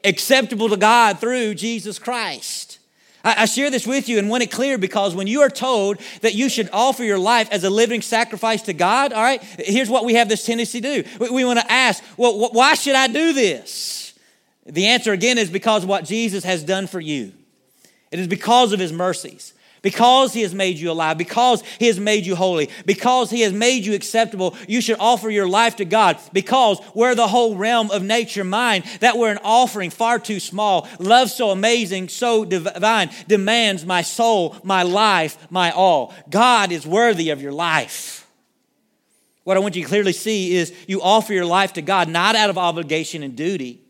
acceptable 0.04 0.68
to 0.68 0.76
God 0.76 1.18
through 1.20 1.54
Jesus 1.54 1.98
Christ. 1.98 2.78
I, 3.22 3.44
share 3.44 3.70
this 3.70 3.86
with 3.86 4.08
you 4.08 4.18
and 4.18 4.30
want 4.30 4.42
it 4.42 4.50
clear 4.50 4.78
because 4.78 5.14
when 5.14 5.26
you 5.26 5.42
are 5.42 5.50
told 5.50 5.98
that 6.22 6.34
you 6.34 6.48
should 6.48 6.70
offer 6.72 7.04
your 7.04 7.18
life 7.18 7.50
as 7.50 7.64
a 7.64 7.70
living 7.70 8.00
sacrifice 8.00 8.62
to 8.62 8.72
God, 8.72 9.12
all 9.12 9.22
right, 9.22 9.42
here's 9.58 9.90
what 9.90 10.06
we 10.06 10.14
have 10.14 10.28
this 10.30 10.46
tendency 10.46 10.80
to 10.80 11.02
do. 11.02 11.08
We, 11.18 11.30
we 11.30 11.44
want 11.44 11.58
to 11.58 11.70
ask, 11.70 12.02
well, 12.16 12.50
why 12.50 12.74
should 12.74 12.94
I 12.94 13.08
do 13.08 13.34
this? 13.34 14.09
The 14.66 14.86
answer 14.86 15.12
again 15.12 15.38
is 15.38 15.50
because 15.50 15.84
of 15.84 15.88
what 15.88 16.04
Jesus 16.04 16.44
has 16.44 16.62
done 16.62 16.86
for 16.86 17.00
you. 17.00 17.32
It 18.10 18.18
is 18.18 18.28
because 18.28 18.72
of 18.72 18.80
his 18.80 18.92
mercies, 18.92 19.54
because 19.82 20.32
he 20.32 20.42
has 20.42 20.54
made 20.54 20.76
you 20.76 20.90
alive, 20.90 21.16
because 21.16 21.62
he 21.78 21.86
has 21.86 21.98
made 21.98 22.26
you 22.26 22.36
holy, 22.36 22.68
because 22.84 23.30
he 23.30 23.40
has 23.42 23.52
made 23.52 23.86
you 23.86 23.94
acceptable. 23.94 24.56
You 24.68 24.80
should 24.80 24.98
offer 24.98 25.30
your 25.30 25.48
life 25.48 25.76
to 25.76 25.84
God 25.84 26.18
because 26.32 26.80
we're 26.94 27.14
the 27.14 27.28
whole 27.28 27.56
realm 27.56 27.90
of 27.90 28.02
nature 28.02 28.44
mind, 28.44 28.84
that 29.00 29.16
we're 29.16 29.30
an 29.30 29.38
offering 29.42 29.90
far 29.90 30.18
too 30.18 30.40
small. 30.40 30.88
Love 30.98 31.30
so 31.30 31.50
amazing, 31.50 32.08
so 32.08 32.44
divine, 32.44 33.10
demands 33.28 33.86
my 33.86 34.02
soul, 34.02 34.56
my 34.62 34.82
life, 34.82 35.38
my 35.50 35.70
all. 35.70 36.12
God 36.28 36.72
is 36.72 36.86
worthy 36.86 37.30
of 37.30 37.40
your 37.40 37.52
life. 37.52 38.26
What 39.44 39.56
I 39.56 39.60
want 39.60 39.74
you 39.74 39.82
to 39.82 39.88
clearly 39.88 40.12
see 40.12 40.54
is 40.54 40.74
you 40.86 41.00
offer 41.00 41.32
your 41.32 41.46
life 41.46 41.72
to 41.74 41.82
God 41.82 42.08
not 42.08 42.36
out 42.36 42.50
of 42.50 42.58
obligation 42.58 43.22
and 43.22 43.34
duty 43.34 43.80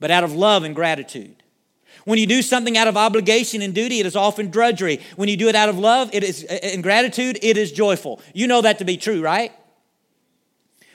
but 0.00 0.10
out 0.10 0.24
of 0.24 0.32
love 0.32 0.64
and 0.64 0.74
gratitude. 0.74 1.42
When 2.04 2.18
you 2.18 2.26
do 2.26 2.42
something 2.42 2.76
out 2.78 2.86
of 2.86 2.96
obligation 2.96 3.62
and 3.62 3.74
duty, 3.74 3.98
it 3.98 4.06
is 4.06 4.14
often 4.14 4.50
drudgery. 4.50 5.00
When 5.16 5.28
you 5.28 5.36
do 5.36 5.48
it 5.48 5.56
out 5.56 5.68
of 5.68 5.78
love, 5.78 6.10
it 6.12 6.22
is 6.22 6.44
in 6.44 6.82
gratitude, 6.82 7.38
it 7.42 7.56
is 7.56 7.72
joyful. 7.72 8.20
You 8.32 8.46
know 8.46 8.62
that 8.62 8.78
to 8.78 8.84
be 8.84 8.96
true, 8.96 9.20
right? 9.22 9.52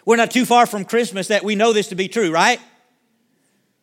We're 0.06 0.16
not 0.16 0.32
too 0.32 0.46
far 0.46 0.66
from 0.66 0.86
Christmas 0.86 1.28
that 1.28 1.44
we 1.44 1.56
know 1.56 1.74
this 1.74 1.90
to 1.90 1.96
be 1.96 2.08
true, 2.08 2.32
right? 2.32 2.60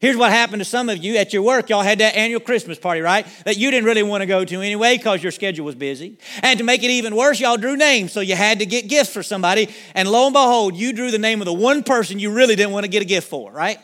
Here's 0.01 0.17
what 0.17 0.31
happened 0.31 0.61
to 0.61 0.65
some 0.65 0.89
of 0.89 0.99
you 0.99 1.17
at 1.17 1.33
your 1.33 1.43
work. 1.43 1.69
Y'all 1.69 1.83
had 1.83 1.99
that 1.99 2.15
annual 2.15 2.39
Christmas 2.41 2.79
party, 2.79 3.01
right? 3.01 3.27
That 3.45 3.57
you 3.57 3.71
didn't 3.73 3.85
really 3.85 4.05
want 4.05 4.23
to 4.23 4.27
go 4.27 4.45
to 4.45 4.61
anyway 4.61 4.97
because 4.97 5.23
your 5.23 5.33
schedule 5.33 5.67
was 5.67 5.75
busy. 5.75 6.19
And 6.43 6.57
to 6.59 6.65
make 6.65 6.85
it 6.85 6.91
even 6.91 7.17
worse, 7.17 7.41
y'all 7.41 7.57
drew 7.57 7.77
names, 7.77 8.13
so 8.13 8.21
you 8.21 8.37
had 8.37 8.61
to 8.61 8.67
get 8.67 8.89
gifts 8.89 9.13
for 9.13 9.25
somebody. 9.25 9.69
And 9.95 10.09
lo 10.09 10.27
and 10.27 10.33
behold, 10.33 10.77
you 10.77 10.93
drew 10.93 11.11
the 11.11 11.19
name 11.19 11.41
of 11.41 11.47
the 11.47 11.53
one 11.53 11.83
person 11.83 12.21
you 12.21 12.33
really 12.33 12.55
didn't 12.55 12.73
want 12.73 12.85
to 12.85 12.91
get 12.91 13.03
a 13.03 13.07
gift 13.07 13.29
for, 13.29 13.51
right? 13.51 13.81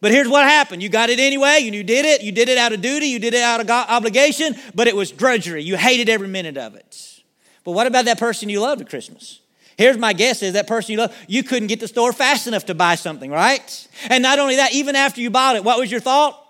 But 0.00 0.10
here's 0.12 0.28
what 0.28 0.44
happened. 0.44 0.82
You 0.82 0.88
got 0.88 1.10
it 1.10 1.18
anyway, 1.18 1.60
you 1.60 1.82
did 1.82 2.04
it. 2.04 2.22
You 2.22 2.32
did 2.32 2.48
it 2.48 2.58
out 2.58 2.72
of 2.72 2.80
duty, 2.82 3.06
you 3.06 3.18
did 3.18 3.34
it 3.34 3.42
out 3.42 3.60
of 3.60 3.70
obligation, 3.70 4.54
but 4.74 4.86
it 4.86 4.94
was 4.94 5.10
drudgery. 5.10 5.62
You 5.62 5.76
hated 5.76 6.08
every 6.08 6.28
minute 6.28 6.56
of 6.56 6.74
it. 6.74 7.22
But 7.64 7.72
what 7.72 7.86
about 7.86 8.04
that 8.04 8.18
person 8.18 8.48
you 8.48 8.60
loved 8.60 8.82
at 8.82 8.88
Christmas? 8.88 9.40
Here's 9.76 9.98
my 9.98 10.12
guess 10.12 10.42
is 10.42 10.54
that 10.54 10.66
person 10.66 10.92
you 10.92 10.98
love, 10.98 11.16
you 11.26 11.42
couldn't 11.42 11.68
get 11.68 11.80
the 11.80 11.88
store 11.88 12.12
fast 12.12 12.46
enough 12.46 12.66
to 12.66 12.74
buy 12.74 12.94
something, 12.94 13.30
right? 13.30 13.88
And 14.08 14.22
not 14.22 14.38
only 14.38 14.56
that, 14.56 14.72
even 14.72 14.96
after 14.96 15.20
you 15.20 15.30
bought 15.30 15.56
it, 15.56 15.64
what 15.64 15.78
was 15.78 15.90
your 15.90 16.00
thought? 16.00 16.42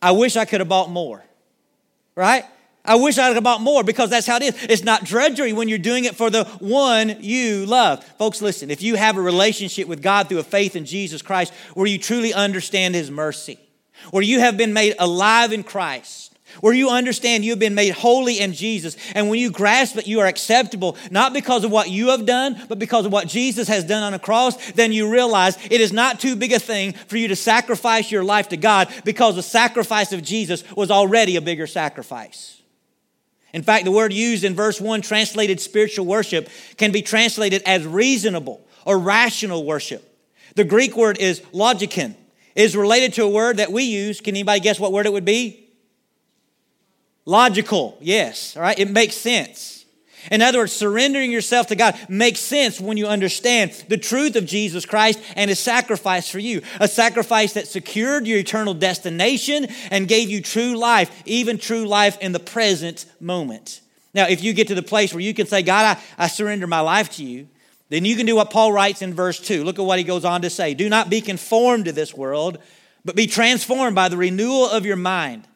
I 0.00 0.12
wish 0.12 0.36
I 0.36 0.44
could 0.44 0.60
have 0.60 0.68
bought 0.68 0.90
more, 0.90 1.24
right? 2.14 2.44
I 2.86 2.94
wish 2.96 3.18
I 3.18 3.28
had 3.28 3.42
bought 3.42 3.60
more 3.60 3.82
because 3.82 4.10
that's 4.10 4.26
how 4.26 4.36
it 4.36 4.42
is. 4.42 4.64
It's 4.64 4.84
not 4.84 5.04
drudgery 5.04 5.52
when 5.52 5.68
you're 5.68 5.78
doing 5.78 6.04
it 6.04 6.16
for 6.16 6.30
the 6.30 6.44
one 6.60 7.16
you 7.20 7.66
love. 7.66 8.04
Folks, 8.18 8.40
listen, 8.40 8.70
if 8.70 8.82
you 8.82 8.94
have 8.94 9.16
a 9.16 9.22
relationship 9.22 9.88
with 9.88 10.02
God 10.02 10.28
through 10.28 10.38
a 10.38 10.44
faith 10.44 10.76
in 10.76 10.84
Jesus 10.84 11.22
Christ 11.22 11.52
where 11.74 11.86
you 11.86 11.98
truly 11.98 12.32
understand 12.32 12.94
His 12.94 13.10
mercy, 13.10 13.58
where 14.10 14.22
you 14.22 14.40
have 14.40 14.56
been 14.56 14.72
made 14.72 14.94
alive 14.98 15.52
in 15.52 15.62
Christ, 15.62 16.36
where 16.60 16.72
you 16.72 16.88
understand 16.88 17.44
you 17.44 17.52
have 17.52 17.58
been 17.58 17.74
made 17.74 17.92
holy 17.92 18.40
in 18.40 18.52
Jesus, 18.52 18.96
and 19.14 19.28
when 19.28 19.38
you 19.38 19.50
grasp 19.50 19.96
that 19.96 20.06
you 20.06 20.20
are 20.20 20.26
acceptable, 20.26 20.96
not 21.10 21.32
because 21.32 21.64
of 21.64 21.70
what 21.70 21.90
you 21.90 22.08
have 22.08 22.24
done, 22.24 22.60
but 22.68 22.78
because 22.78 23.04
of 23.04 23.12
what 23.12 23.28
Jesus 23.28 23.68
has 23.68 23.84
done 23.84 24.02
on 24.02 24.12
the 24.12 24.18
cross, 24.18 24.72
then 24.72 24.92
you 24.92 25.10
realize 25.10 25.58
it 25.70 25.80
is 25.80 25.92
not 25.92 26.20
too 26.20 26.36
big 26.36 26.52
a 26.52 26.58
thing 26.58 26.92
for 26.92 27.16
you 27.16 27.28
to 27.28 27.36
sacrifice 27.36 28.10
your 28.10 28.24
life 28.24 28.48
to 28.50 28.56
God 28.56 28.88
because 29.04 29.34
the 29.34 29.42
sacrifice 29.42 30.12
of 30.12 30.22
Jesus 30.22 30.64
was 30.74 30.90
already 30.90 31.36
a 31.36 31.40
bigger 31.40 31.66
sacrifice. 31.66 32.55
In 33.56 33.62
fact, 33.62 33.86
the 33.86 33.90
word 33.90 34.12
used 34.12 34.44
in 34.44 34.54
verse 34.54 34.82
1, 34.82 35.00
translated 35.00 35.62
spiritual 35.62 36.04
worship, 36.04 36.50
can 36.76 36.92
be 36.92 37.00
translated 37.00 37.62
as 37.64 37.86
reasonable 37.86 38.60
or 38.84 38.98
rational 38.98 39.64
worship. 39.64 40.14
The 40.56 40.64
Greek 40.64 40.94
word 40.94 41.16
is 41.18 41.40
logikon. 41.54 42.16
is 42.54 42.76
related 42.76 43.14
to 43.14 43.22
a 43.22 43.28
word 43.30 43.56
that 43.56 43.72
we 43.72 43.84
use. 43.84 44.20
Can 44.20 44.34
anybody 44.34 44.60
guess 44.60 44.78
what 44.78 44.92
word 44.92 45.06
it 45.06 45.12
would 45.14 45.24
be? 45.24 45.70
Logical, 47.24 47.96
yes. 48.02 48.58
All 48.58 48.62
right, 48.62 48.78
it 48.78 48.90
makes 48.90 49.16
sense. 49.16 49.75
In 50.30 50.42
other 50.42 50.58
words, 50.58 50.72
surrendering 50.72 51.30
yourself 51.30 51.68
to 51.68 51.76
God 51.76 51.98
makes 52.08 52.40
sense 52.40 52.80
when 52.80 52.96
you 52.96 53.06
understand 53.06 53.72
the 53.88 53.96
truth 53.96 54.36
of 54.36 54.46
Jesus 54.46 54.84
Christ 54.86 55.20
and 55.36 55.48
his 55.48 55.58
sacrifice 55.58 56.28
for 56.28 56.38
you. 56.38 56.62
A 56.80 56.88
sacrifice 56.88 57.52
that 57.54 57.68
secured 57.68 58.26
your 58.26 58.38
eternal 58.38 58.74
destination 58.74 59.68
and 59.90 60.08
gave 60.08 60.30
you 60.30 60.40
true 60.40 60.76
life, 60.76 61.22
even 61.26 61.58
true 61.58 61.86
life 61.86 62.18
in 62.20 62.32
the 62.32 62.40
present 62.40 63.06
moment. 63.20 63.80
Now, 64.14 64.26
if 64.28 64.42
you 64.42 64.52
get 64.52 64.68
to 64.68 64.74
the 64.74 64.82
place 64.82 65.12
where 65.12 65.20
you 65.20 65.34
can 65.34 65.46
say, 65.46 65.62
God, 65.62 65.98
I, 66.18 66.24
I 66.24 66.28
surrender 66.28 66.66
my 66.66 66.80
life 66.80 67.10
to 67.16 67.24
you, 67.24 67.48
then 67.88 68.04
you 68.04 68.16
can 68.16 68.26
do 68.26 68.36
what 68.36 68.50
Paul 68.50 68.72
writes 68.72 69.02
in 69.02 69.14
verse 69.14 69.38
2. 69.38 69.62
Look 69.62 69.78
at 69.78 69.84
what 69.84 69.98
he 69.98 70.04
goes 70.04 70.24
on 70.24 70.42
to 70.42 70.50
say 70.50 70.74
Do 70.74 70.88
not 70.88 71.10
be 71.10 71.20
conformed 71.20 71.84
to 71.84 71.92
this 71.92 72.14
world, 72.14 72.58
but 73.04 73.14
be 73.14 73.26
transformed 73.26 73.94
by 73.94 74.08
the 74.08 74.16
renewal 74.16 74.68
of 74.68 74.84
your 74.84 74.96
mind 74.96 75.46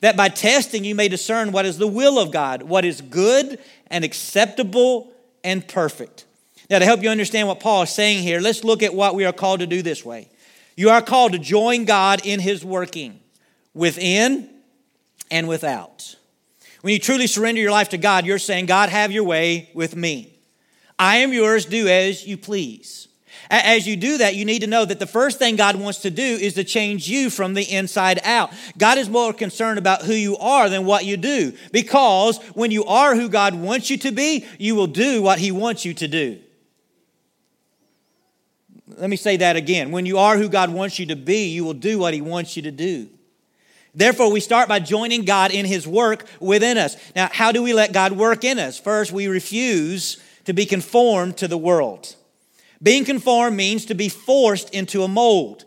that 0.00 0.16
by 0.16 0.28
testing 0.28 0.84
you 0.84 0.94
may 0.94 1.08
discern 1.08 1.52
what 1.52 1.66
is 1.66 1.78
the 1.78 1.86
will 1.86 2.18
of 2.18 2.30
God, 2.30 2.62
what 2.62 2.84
is 2.84 3.00
good 3.00 3.58
and 3.88 4.04
acceptable 4.04 5.12
and 5.42 5.66
perfect. 5.66 6.24
Now, 6.70 6.78
to 6.78 6.84
help 6.84 7.02
you 7.02 7.08
understand 7.08 7.48
what 7.48 7.60
Paul 7.60 7.82
is 7.82 7.90
saying 7.90 8.22
here, 8.22 8.40
let's 8.40 8.62
look 8.62 8.82
at 8.82 8.94
what 8.94 9.14
we 9.14 9.24
are 9.24 9.32
called 9.32 9.60
to 9.60 9.66
do 9.66 9.82
this 9.82 10.04
way. 10.04 10.28
You 10.76 10.90
are 10.90 11.02
called 11.02 11.32
to 11.32 11.38
join 11.38 11.84
God 11.84 12.24
in 12.24 12.40
his 12.40 12.64
working 12.64 13.18
within 13.74 14.48
and 15.30 15.48
without. 15.48 16.14
When 16.82 16.92
you 16.92 17.00
truly 17.00 17.26
surrender 17.26 17.60
your 17.60 17.72
life 17.72 17.88
to 17.90 17.98
God, 17.98 18.26
you're 18.26 18.38
saying, 18.38 18.66
God, 18.66 18.88
have 18.88 19.10
your 19.10 19.24
way 19.24 19.70
with 19.74 19.96
me. 19.96 20.38
I 20.98 21.16
am 21.16 21.32
yours, 21.32 21.64
do 21.64 21.88
as 21.88 22.26
you 22.26 22.36
please. 22.36 23.07
As 23.50 23.86
you 23.86 23.96
do 23.96 24.18
that, 24.18 24.34
you 24.34 24.44
need 24.44 24.60
to 24.60 24.66
know 24.66 24.84
that 24.84 24.98
the 24.98 25.06
first 25.06 25.38
thing 25.38 25.56
God 25.56 25.76
wants 25.76 26.00
to 26.00 26.10
do 26.10 26.22
is 26.22 26.54
to 26.54 26.64
change 26.64 27.08
you 27.08 27.30
from 27.30 27.54
the 27.54 27.62
inside 27.62 28.20
out. 28.22 28.52
God 28.76 28.98
is 28.98 29.08
more 29.08 29.32
concerned 29.32 29.78
about 29.78 30.02
who 30.02 30.12
you 30.12 30.36
are 30.36 30.68
than 30.68 30.84
what 30.84 31.06
you 31.06 31.16
do. 31.16 31.54
Because 31.72 32.38
when 32.54 32.70
you 32.70 32.84
are 32.84 33.14
who 33.14 33.28
God 33.28 33.54
wants 33.54 33.88
you 33.88 33.96
to 33.98 34.12
be, 34.12 34.44
you 34.58 34.74
will 34.74 34.86
do 34.86 35.22
what 35.22 35.38
He 35.38 35.50
wants 35.50 35.84
you 35.84 35.94
to 35.94 36.08
do. 36.08 36.40
Let 38.96 39.08
me 39.08 39.16
say 39.16 39.38
that 39.38 39.56
again. 39.56 39.92
When 39.92 40.04
you 40.04 40.18
are 40.18 40.36
who 40.36 40.48
God 40.48 40.70
wants 40.70 40.98
you 40.98 41.06
to 41.06 41.16
be, 41.16 41.48
you 41.48 41.64
will 41.64 41.74
do 41.74 41.98
what 41.98 42.12
He 42.12 42.20
wants 42.20 42.56
you 42.56 42.62
to 42.64 42.70
do. 42.70 43.08
Therefore, 43.94 44.30
we 44.30 44.40
start 44.40 44.68
by 44.68 44.80
joining 44.80 45.24
God 45.24 45.50
in 45.50 45.64
His 45.64 45.86
work 45.86 46.26
within 46.38 46.76
us. 46.76 46.96
Now, 47.16 47.30
how 47.32 47.52
do 47.52 47.62
we 47.62 47.72
let 47.72 47.92
God 47.92 48.12
work 48.12 48.44
in 48.44 48.58
us? 48.58 48.78
First, 48.78 49.10
we 49.10 49.26
refuse 49.26 50.22
to 50.44 50.52
be 50.52 50.66
conformed 50.66 51.38
to 51.38 51.48
the 51.48 51.58
world. 51.58 52.14
Being 52.82 53.04
conformed 53.04 53.56
means 53.56 53.86
to 53.86 53.94
be 53.94 54.08
forced 54.08 54.70
into 54.70 55.02
a 55.02 55.08
mold. 55.08 55.64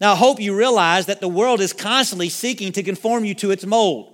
Now, 0.00 0.12
I 0.12 0.16
hope 0.16 0.40
you 0.40 0.56
realize 0.56 1.06
that 1.06 1.20
the 1.20 1.28
world 1.28 1.60
is 1.60 1.72
constantly 1.72 2.28
seeking 2.28 2.72
to 2.72 2.82
conform 2.82 3.24
you 3.24 3.34
to 3.36 3.50
its 3.50 3.64
mold. 3.64 4.13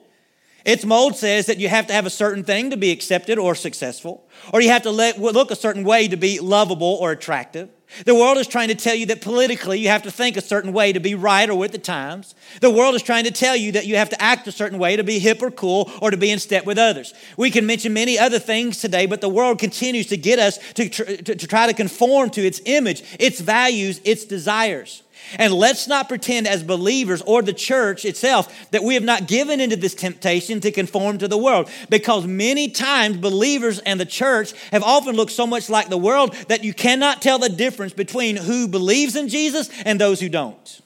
Its 0.65 0.85
mold 0.85 1.17
says 1.17 1.47
that 1.47 1.59
you 1.59 1.69
have 1.69 1.87
to 1.87 1.93
have 1.93 2.07
a 2.07 2.11
certain 2.11 2.45
thing 2.45 2.71
to 2.71 2.77
be 2.77 2.91
accepted 2.91 3.39
or 3.39 3.55
successful, 3.55 4.29
or 4.53 4.61
you 4.61 4.71
have 4.71 4.83
to 4.83 4.91
look 4.91 5.51
a 5.51 5.57
certain 5.57 5.85
way 5.85 6.09
to 6.09 6.17
be 6.17 6.39
lovable 6.41 6.99
or 7.01 7.13
attractive. 7.13 7.69
The 8.05 8.15
world 8.15 8.39
is 8.39 8.47
trying 8.47 8.69
to 8.69 8.77
tell 8.77 8.95
you 8.95 9.07
that 9.07 9.21
politically 9.21 9.81
you 9.81 9.89
have 9.89 10.05
to 10.05 10.13
think 10.13 10.37
a 10.37 10.41
certain 10.41 10.73
way 10.73 10.93
to 10.93 11.01
be 11.01 11.17
right 11.17 11.49
or 11.51 11.57
with 11.57 11.73
the 11.73 11.79
times. 11.79 12.37
The 12.61 12.71
world 12.71 12.95
is 12.95 13.03
trying 13.03 13.25
to 13.25 13.33
tell 13.33 13.57
you 13.57 13.73
that 13.73 13.87
you 13.87 13.97
have 13.97 14.11
to 14.11 14.23
act 14.23 14.47
a 14.47 14.53
certain 14.53 14.79
way 14.79 14.97
to 14.97 15.03
be 15.03 15.19
hip 15.19 15.43
or 15.43 15.51
cool 15.51 15.91
or 16.01 16.13
to 16.13 16.17
be 16.17 16.31
in 16.31 16.39
step 16.39 16.65
with 16.67 16.79
others. 16.79 17.13
We 17.37 17.51
can 17.51 17.67
mention 17.67 17.93
many 17.93 18.17
other 18.17 18.39
things 18.39 18.81
today, 18.81 19.07
but 19.07 19.21
the 19.21 19.29
world 19.29 19.59
continues 19.59 20.07
to 20.07 20.17
get 20.17 20.39
us 20.39 20.59
to, 20.75 20.89
to, 20.89 21.35
to 21.35 21.47
try 21.47 21.67
to 21.67 21.75
conform 21.75 22.31
to 22.31 22.43
its 22.43 22.61
image, 22.65 23.03
its 23.19 23.41
values, 23.41 24.01
its 24.05 24.25
desires. 24.25 25.03
And 25.39 25.53
let's 25.53 25.87
not 25.87 26.09
pretend 26.09 26.49
as 26.49 26.63
believers 26.63 27.23
or 27.23 27.43
the 27.43 27.53
church 27.53 28.05
itself 28.05 28.71
that 28.71 28.83
we 28.83 28.95
have 28.95 29.05
not 29.05 29.29
given 29.29 29.61
into 29.61 29.77
this 29.77 29.95
temptation 29.95 30.61
to 30.61 30.71
conform 30.71 31.19
to 31.19 31.29
the 31.29 31.39
world 31.39 31.71
because 31.89 32.27
many 32.27 32.69
times 32.69 33.17
believers 33.17 33.79
and 33.81 34.01
the 34.01 34.07
church 34.07 34.53
have 34.73 34.83
often 34.83 35.17
looked 35.17 35.33
so 35.33 35.47
much 35.47 35.71
like 35.71 35.89
the 35.89 35.99
world 35.99 36.35
that 36.49 36.65
you 36.65 36.75
cannot 36.75 37.23
tell 37.23 37.39
the 37.39 37.49
difference 37.49 37.93
between 37.93 38.37
who 38.37 38.67
believes 38.67 39.17
in 39.17 39.29
Jesus 39.29 39.71
and 39.85 40.01
those 40.01 40.21
who 40.21 40.29
don't. 40.29 40.81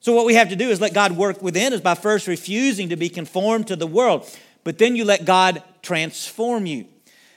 So, 0.00 0.12
what 0.12 0.24
we 0.24 0.34
have 0.34 0.50
to 0.50 0.56
do 0.56 0.68
is 0.68 0.80
let 0.80 0.94
God 0.94 1.12
work 1.16 1.42
within 1.42 1.72
us 1.72 1.80
by 1.80 1.96
first 1.96 2.28
refusing 2.28 2.90
to 2.90 2.96
be 2.96 3.08
conformed 3.08 3.66
to 3.66 3.76
the 3.76 3.88
world, 3.88 4.30
but 4.62 4.78
then 4.78 4.94
you 4.94 5.04
let 5.04 5.24
God 5.24 5.64
transform 5.82 6.64
you. 6.64 6.86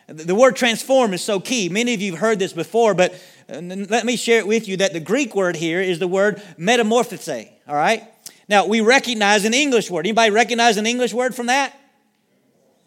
The 0.07 0.35
word 0.35 0.55
transform 0.55 1.13
is 1.13 1.23
so 1.23 1.39
key. 1.39 1.69
Many 1.69 1.95
of 1.95 2.01
you 2.01 2.11
have 2.11 2.19
heard 2.19 2.39
this 2.39 2.53
before, 2.53 2.93
but 2.93 3.19
uh, 3.49 3.61
let 3.61 4.05
me 4.05 4.15
share 4.15 4.39
it 4.39 4.47
with 4.47 4.67
you 4.67 4.77
that 4.77 4.93
the 4.93 4.99
Greek 4.99 5.35
word 5.35 5.55
here 5.55 5.81
is 5.81 5.99
the 5.99 6.07
word 6.07 6.41
metamorphose, 6.57 7.47
all 7.67 7.75
right? 7.75 8.03
Now, 8.47 8.65
we 8.65 8.81
recognize 8.81 9.45
an 9.45 9.53
English 9.53 9.89
word. 9.89 10.05
Anybody 10.05 10.31
recognize 10.31 10.77
an 10.77 10.85
English 10.85 11.13
word 11.13 11.35
from 11.35 11.47
that? 11.47 11.75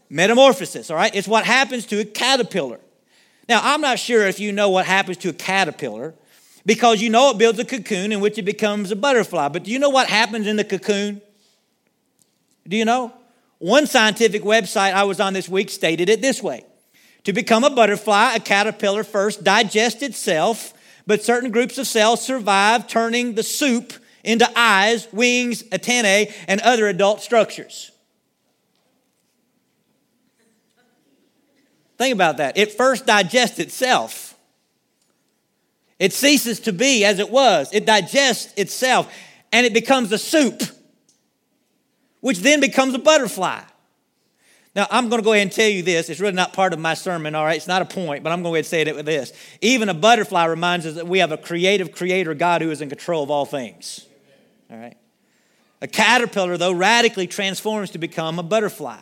Metamorphosis, 0.09 0.91
all 0.91 0.97
right? 0.97 1.15
It's 1.15 1.29
what 1.29 1.45
happens 1.45 1.87
to 1.87 2.01
a 2.01 2.05
caterpillar. 2.05 2.81
Now, 3.49 3.61
I'm 3.63 3.81
not 3.81 3.99
sure 3.99 4.27
if 4.27 4.39
you 4.41 4.53
know 4.53 4.71
what 4.71 4.87
happens 4.87 5.17
to 5.19 5.31
a 5.31 5.33
caterpillar 5.33 6.15
because 6.65 7.01
you 7.01 7.11
know 7.11 7.31
it 7.31 7.39
builds 7.39 7.59
a 7.59 7.65
cocoon 7.65 8.13
in 8.13 8.21
which 8.21 8.39
it 8.39 8.43
becomes 8.43 8.91
a 8.91 8.97
butterfly. 8.97 9.49
But 9.49 9.65
do 9.65 9.71
you 9.71 9.79
know 9.79 9.91
what 9.91 10.09
happens 10.09 10.47
in 10.47 10.57
the 10.57 10.65
cocoon? 10.65 11.21
Do 12.69 12.77
you 12.77 12.85
know? 12.85 13.13
One 13.59 13.87
scientific 13.87 14.43
website 14.43 14.93
I 14.93 15.05
was 15.05 15.21
on 15.21 15.33
this 15.33 15.49
week 15.49 15.71
stated 15.71 16.09
it 16.09 16.21
this 16.21 16.43
way 16.43 16.65
to 17.25 17.33
become 17.33 17.65
a 17.65 17.71
butterfly, 17.71 18.35
a 18.35 18.41
caterpillar 18.41 19.05
first 19.05 19.45
digests 19.45 20.03
itself, 20.03 20.75
but 21.07 21.23
certain 21.23 21.51
groups 21.51 21.79
of 21.79 21.87
cells 21.87 22.25
survive, 22.25 22.89
turning 22.89 23.35
the 23.35 23.43
soup 23.43 23.93
into 24.25 24.49
eyes, 24.57 25.09
wings, 25.13 25.65
antennae, 25.73 26.33
and 26.49 26.61
other 26.61 26.89
adult 26.89 27.21
structures. 27.21 27.91
Think 31.99 32.15
about 32.15 32.39
that. 32.39 32.57
It 32.57 32.73
first 32.73 33.07
digests 33.07 33.59
itself. 33.59 34.37
It 35.99 36.13
ceases 36.13 36.59
to 36.61 36.73
be 36.73 37.05
as 37.05 37.21
it 37.21 37.31
was. 37.31 37.73
It 37.73 37.87
digests 37.87 38.53
itself 38.57 39.13
and 39.53 39.65
it 39.67 39.73
becomes 39.73 40.11
a 40.11 40.19
soup, 40.19 40.63
which 42.21 42.39
then 42.39 42.59
becomes 42.59 42.95
a 42.95 42.99
butterfly. 42.99 43.63
Now, 44.75 44.87
I'm 44.91 45.11
going 45.11 45.21
to 45.21 45.25
go 45.25 45.33
ahead 45.35 45.43
and 45.43 45.53
tell 45.53 45.69
you 45.69 45.83
this. 45.83 46.09
It's 46.09 46.19
really 46.19 46.33
not 46.33 46.55
part 46.55 46.73
of 46.73 46.79
my 46.79 46.95
sermon, 46.95 47.35
all 47.35 47.45
right? 47.45 47.57
It's 47.57 47.67
not 47.67 47.83
a 47.83 47.85
point, 47.85 48.25
but 48.25 48.33
I'm 48.33 48.43
going 48.43 48.63
to 48.63 48.69
say 48.69 48.81
it 48.81 48.97
with 48.97 49.05
this. 49.05 49.33
Even 49.61 49.91
a 49.91 49.95
butterfly 49.95 50.47
reminds 50.47 50.87
us 50.87 50.95
that 50.95 51.07
we 51.07 51.19
have 51.19 51.31
a 51.31 51.37
creative 51.37 51.93
creator 51.93 52.33
God 52.33 52.63
who 52.63 52.71
is 52.71 52.81
in 52.81 52.89
control 52.89 53.23
of 53.23 53.31
all 53.31 53.45
things, 53.45 54.07
all 54.71 54.79
right? 54.79 54.97
A 55.83 55.89
caterpillar, 55.89 56.57
though, 56.57 56.73
radically 56.73 57.27
transforms 57.27 57.91
to 57.91 57.99
become 57.99 58.39
a 58.39 58.43
butterfly. 58.43 59.01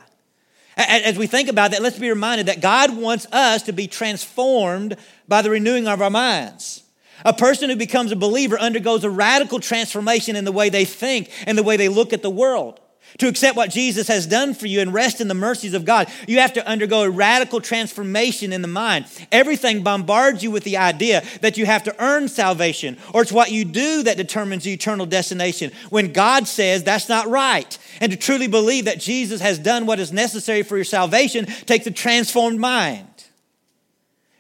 As 0.76 1.18
we 1.18 1.26
think 1.26 1.48
about 1.48 1.72
that, 1.72 1.82
let's 1.82 1.98
be 1.98 2.08
reminded 2.08 2.46
that 2.46 2.60
God 2.60 2.96
wants 2.96 3.26
us 3.30 3.62
to 3.64 3.72
be 3.72 3.86
transformed 3.86 4.96
by 5.28 5.42
the 5.42 5.50
renewing 5.50 5.86
of 5.86 6.00
our 6.00 6.10
minds. 6.10 6.82
A 7.24 7.34
person 7.34 7.68
who 7.68 7.76
becomes 7.76 8.12
a 8.12 8.16
believer 8.16 8.58
undergoes 8.58 9.04
a 9.04 9.10
radical 9.10 9.60
transformation 9.60 10.36
in 10.36 10.44
the 10.44 10.52
way 10.52 10.70
they 10.70 10.86
think 10.86 11.30
and 11.46 11.58
the 11.58 11.62
way 11.62 11.76
they 11.76 11.88
look 11.88 12.12
at 12.14 12.22
the 12.22 12.30
world. 12.30 12.80
To 13.18 13.28
accept 13.28 13.56
what 13.56 13.70
Jesus 13.70 14.08
has 14.08 14.26
done 14.26 14.54
for 14.54 14.66
you 14.66 14.80
and 14.80 14.94
rest 14.94 15.20
in 15.20 15.28
the 15.28 15.34
mercies 15.34 15.74
of 15.74 15.84
God, 15.84 16.08
you 16.26 16.38
have 16.40 16.52
to 16.54 16.66
undergo 16.66 17.02
a 17.02 17.10
radical 17.10 17.60
transformation 17.60 18.52
in 18.52 18.62
the 18.62 18.68
mind. 18.68 19.06
Everything 19.32 19.82
bombards 19.82 20.42
you 20.42 20.50
with 20.50 20.64
the 20.64 20.76
idea 20.76 21.22
that 21.40 21.58
you 21.58 21.66
have 21.66 21.84
to 21.84 22.02
earn 22.02 22.28
salvation 22.28 22.96
or 23.12 23.22
it's 23.22 23.32
what 23.32 23.50
you 23.50 23.64
do 23.64 24.04
that 24.04 24.16
determines 24.16 24.64
the 24.64 24.72
eternal 24.72 25.06
destination 25.06 25.72
when 25.90 26.12
God 26.12 26.46
says 26.46 26.84
that's 26.84 27.08
not 27.08 27.28
right. 27.28 27.76
And 28.00 28.12
to 28.12 28.18
truly 28.18 28.46
believe 28.46 28.86
that 28.86 29.00
Jesus 29.00 29.40
has 29.40 29.58
done 29.58 29.86
what 29.86 30.00
is 30.00 30.12
necessary 30.12 30.62
for 30.62 30.76
your 30.76 30.84
salvation 30.84 31.46
takes 31.46 31.86
a 31.86 31.90
transformed 31.90 32.60
mind. 32.60 33.06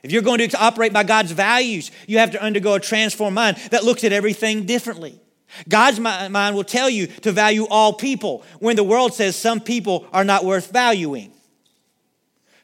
If 0.02 0.12
you're 0.12 0.22
going 0.22 0.38
to 0.48 0.58
operate 0.58 0.92
by 0.92 1.02
God's 1.02 1.32
values, 1.32 1.90
you 2.06 2.18
have 2.18 2.30
to 2.30 2.42
undergo 2.42 2.74
a 2.74 2.80
transformed 2.80 3.34
mind 3.34 3.58
that 3.70 3.84
looks 3.84 4.04
at 4.04 4.12
everything 4.12 4.64
differently. 4.64 5.20
God's 5.68 6.00
mind 6.00 6.56
will 6.56 6.64
tell 6.64 6.88
you 6.88 7.06
to 7.08 7.32
value 7.32 7.66
all 7.68 7.92
people 7.92 8.44
when 8.58 8.76
the 8.76 8.84
world 8.84 9.14
says 9.14 9.36
some 9.36 9.60
people 9.60 10.06
are 10.12 10.24
not 10.24 10.44
worth 10.44 10.70
valuing. 10.70 11.32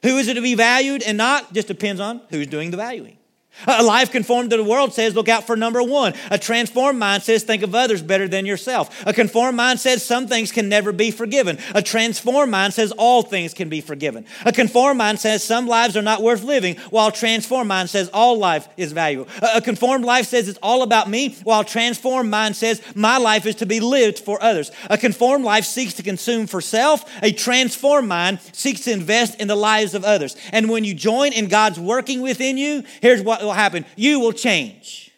Who 0.03 0.17
is 0.17 0.27
it 0.27 0.35
to 0.35 0.41
be 0.41 0.55
valued 0.55 1.01
and 1.03 1.17
not? 1.17 1.53
Just 1.53 1.67
depends 1.67 1.99
on 1.99 2.21
who's 2.29 2.47
doing 2.47 2.71
the 2.71 2.77
valuing. 2.77 3.16
A 3.65 3.83
life 3.83 4.11
conformed 4.11 4.51
to 4.51 4.57
the 4.57 4.63
world 4.63 4.93
says, 4.93 5.15
look 5.15 5.29
out 5.29 5.47
for 5.47 5.55
number 5.55 5.81
one. 5.81 6.13
A 6.29 6.37
transformed 6.37 6.99
mind 6.99 7.23
says, 7.23 7.43
think 7.43 7.63
of 7.63 7.73
others 7.73 8.01
better 8.01 8.27
than 8.27 8.45
yourself. 8.45 9.05
A 9.07 9.13
conformed 9.13 9.57
mind 9.57 9.79
says, 9.79 10.03
some 10.03 10.27
things 10.27 10.51
can 10.51 10.69
never 10.69 10.91
be 10.91 11.11
forgiven. 11.11 11.57
A 11.73 11.81
transformed 11.81 12.51
mind 12.51 12.73
says, 12.73 12.91
all 12.91 13.23
things 13.23 13.53
can 13.53 13.69
be 13.69 13.81
forgiven. 13.81 14.25
A 14.45 14.51
conformed 14.51 14.97
mind 14.97 15.19
says, 15.19 15.43
some 15.43 15.67
lives 15.67 15.97
are 15.97 16.01
not 16.01 16.21
worth 16.21 16.43
living, 16.43 16.75
while 16.91 17.11
transformed 17.11 17.67
mind 17.67 17.89
says, 17.89 18.09
all 18.13 18.37
life 18.37 18.67
is 18.77 18.91
valuable. 18.91 19.27
A 19.41 19.61
conformed 19.61 20.05
life 20.05 20.27
says, 20.27 20.47
it's 20.47 20.59
all 20.61 20.83
about 20.83 21.09
me, 21.09 21.35
while 21.43 21.63
transformed 21.63 22.29
mind 22.29 22.55
says, 22.55 22.81
my 22.95 23.17
life 23.17 23.45
is 23.45 23.55
to 23.55 23.65
be 23.65 23.79
lived 23.79 24.19
for 24.19 24.41
others. 24.43 24.71
A 24.89 24.97
conformed 24.97 25.45
life 25.45 25.65
seeks 25.65 25.93
to 25.95 26.03
consume 26.03 26.47
for 26.47 26.61
self. 26.61 27.03
A 27.23 27.31
transformed 27.31 28.07
mind 28.07 28.39
seeks 28.51 28.81
to 28.81 28.91
invest 28.91 29.39
in 29.39 29.47
the 29.47 29.55
lives 29.55 29.93
of 29.93 30.03
others. 30.03 30.35
And 30.51 30.69
when 30.69 30.83
you 30.83 30.93
join 30.93 31.33
in 31.33 31.47
God's 31.47 31.79
working 31.79 32.21
within 32.21 32.57
you, 32.57 32.83
here's 33.01 33.21
what 33.21 33.46
will 33.47 33.53
happen? 33.53 33.85
You 33.95 34.19
will 34.19 34.33
change. 34.33 35.11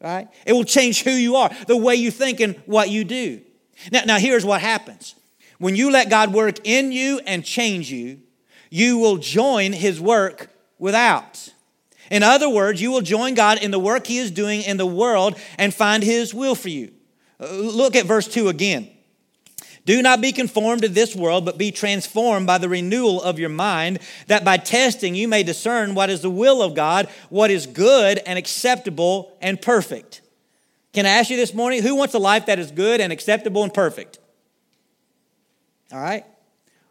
Right? 0.00 0.28
It 0.44 0.52
will 0.52 0.64
change 0.64 1.04
who 1.04 1.12
you 1.12 1.36
are, 1.36 1.50
the 1.68 1.76
way 1.76 1.94
you 1.94 2.10
think 2.10 2.40
and 2.40 2.56
what 2.66 2.90
you 2.90 3.04
do. 3.04 3.40
Now, 3.92 4.02
now 4.04 4.18
here's 4.18 4.44
what 4.44 4.60
happens. 4.60 5.14
When 5.58 5.76
you 5.76 5.92
let 5.92 6.10
God 6.10 6.32
work 6.32 6.56
in 6.64 6.90
you 6.90 7.20
and 7.24 7.44
change 7.44 7.90
you, 7.90 8.20
you 8.68 8.98
will 8.98 9.18
join 9.18 9.72
his 9.72 10.00
work 10.00 10.50
without. 10.78 11.50
In 12.10 12.22
other 12.22 12.48
words, 12.48 12.82
you 12.82 12.90
will 12.90 13.00
join 13.00 13.34
God 13.34 13.62
in 13.62 13.70
the 13.70 13.78
work 13.78 14.06
he 14.06 14.18
is 14.18 14.30
doing 14.30 14.62
in 14.62 14.76
the 14.76 14.86
world 14.86 15.38
and 15.58 15.72
find 15.72 16.02
his 16.02 16.34
will 16.34 16.54
for 16.54 16.68
you. 16.68 16.92
Uh, 17.40 17.52
look 17.52 17.94
at 17.94 18.06
verse 18.06 18.26
2 18.26 18.48
again. 18.48 18.90
Do 19.84 20.00
not 20.00 20.20
be 20.20 20.32
conformed 20.32 20.82
to 20.82 20.88
this 20.88 21.16
world, 21.16 21.44
but 21.44 21.58
be 21.58 21.72
transformed 21.72 22.46
by 22.46 22.58
the 22.58 22.68
renewal 22.68 23.20
of 23.20 23.38
your 23.38 23.48
mind, 23.48 23.98
that 24.28 24.44
by 24.44 24.56
testing 24.56 25.14
you 25.14 25.26
may 25.26 25.42
discern 25.42 25.94
what 25.94 26.08
is 26.08 26.20
the 26.20 26.30
will 26.30 26.62
of 26.62 26.74
God, 26.74 27.08
what 27.30 27.50
is 27.50 27.66
good 27.66 28.18
and 28.18 28.38
acceptable 28.38 29.36
and 29.40 29.60
perfect. 29.60 30.20
Can 30.92 31.06
I 31.06 31.10
ask 31.10 31.30
you 31.30 31.36
this 31.36 31.54
morning, 31.54 31.82
who 31.82 31.96
wants 31.96 32.14
a 32.14 32.18
life 32.18 32.46
that 32.46 32.58
is 32.58 32.70
good 32.70 33.00
and 33.00 33.12
acceptable 33.12 33.64
and 33.64 33.74
perfect? 33.74 34.18
All 35.92 36.00
right? 36.00 36.24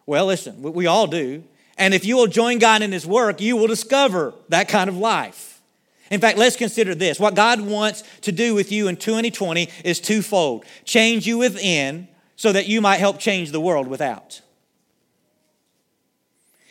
Well, 0.06 0.26
listen, 0.26 0.62
we 0.62 0.88
all 0.88 1.08
do. 1.08 1.44
And 1.78 1.94
if 1.94 2.04
you 2.04 2.18
will 2.18 2.28
join 2.28 2.60
God 2.60 2.82
in 2.82 2.92
His 2.92 3.06
work, 3.06 3.40
you 3.40 3.56
will 3.56 3.68
discover 3.68 4.34
that 4.50 4.68
kind 4.68 4.90
of 4.90 4.98
life. 4.98 5.62
In 6.10 6.20
fact, 6.20 6.38
let's 6.38 6.58
consider 6.58 6.94
this. 6.94 7.20
What 7.20 7.36
God 7.36 7.62
wants 7.62 8.04
to 8.22 8.34
do 8.34 8.54
with 8.54 8.72
you 8.72 8.90
in 8.90 8.98
2020 8.98 9.70
is 9.86 10.02
twofold 10.02 10.66
change 10.84 11.26
you 11.26 11.38
within 11.38 12.10
so 12.36 12.52
that 12.52 12.68
you 12.68 12.82
might 12.82 12.98
help 12.98 13.20
change 13.20 13.52
the 13.52 13.60
world 13.60 13.88
without. 13.88 14.42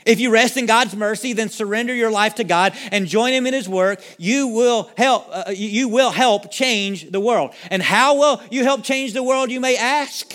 If 0.07 0.19
you 0.19 0.31
rest 0.31 0.57
in 0.57 0.67
God's 0.67 0.97
mercy, 0.97 1.35
then 1.35 1.51
surrender 1.51 1.95
your 1.95 2.11
life 2.11 2.37
to 2.37 2.45
God 2.45 2.75
and 2.91 3.07
join 3.07 3.33
Him 3.33 3.47
in 3.47 3.55
His 3.55 3.69
work. 3.69 4.03
You 4.19 4.49
will 4.49 4.91
help. 4.97 5.27
Uh, 5.31 5.51
you 5.55 5.89
will 5.89 6.11
help 6.11 6.51
change 6.51 7.11
the 7.11 7.21
world. 7.21 7.53
And 7.71 7.83
how 7.83 8.17
will 8.17 8.43
you 8.51 8.65
help 8.65 8.83
change 8.83 9.13
the 9.13 9.23
world? 9.23 9.51
You 9.51 9.61
may 9.61 9.77
ask. 9.77 10.33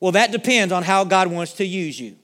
Well, 0.00 0.12
that 0.12 0.32
depends 0.32 0.72
on 0.72 0.82
how 0.82 1.04
God 1.04 1.28
wants 1.28 1.54
to 1.54 1.64
use 1.64 1.98
you. 1.98 2.16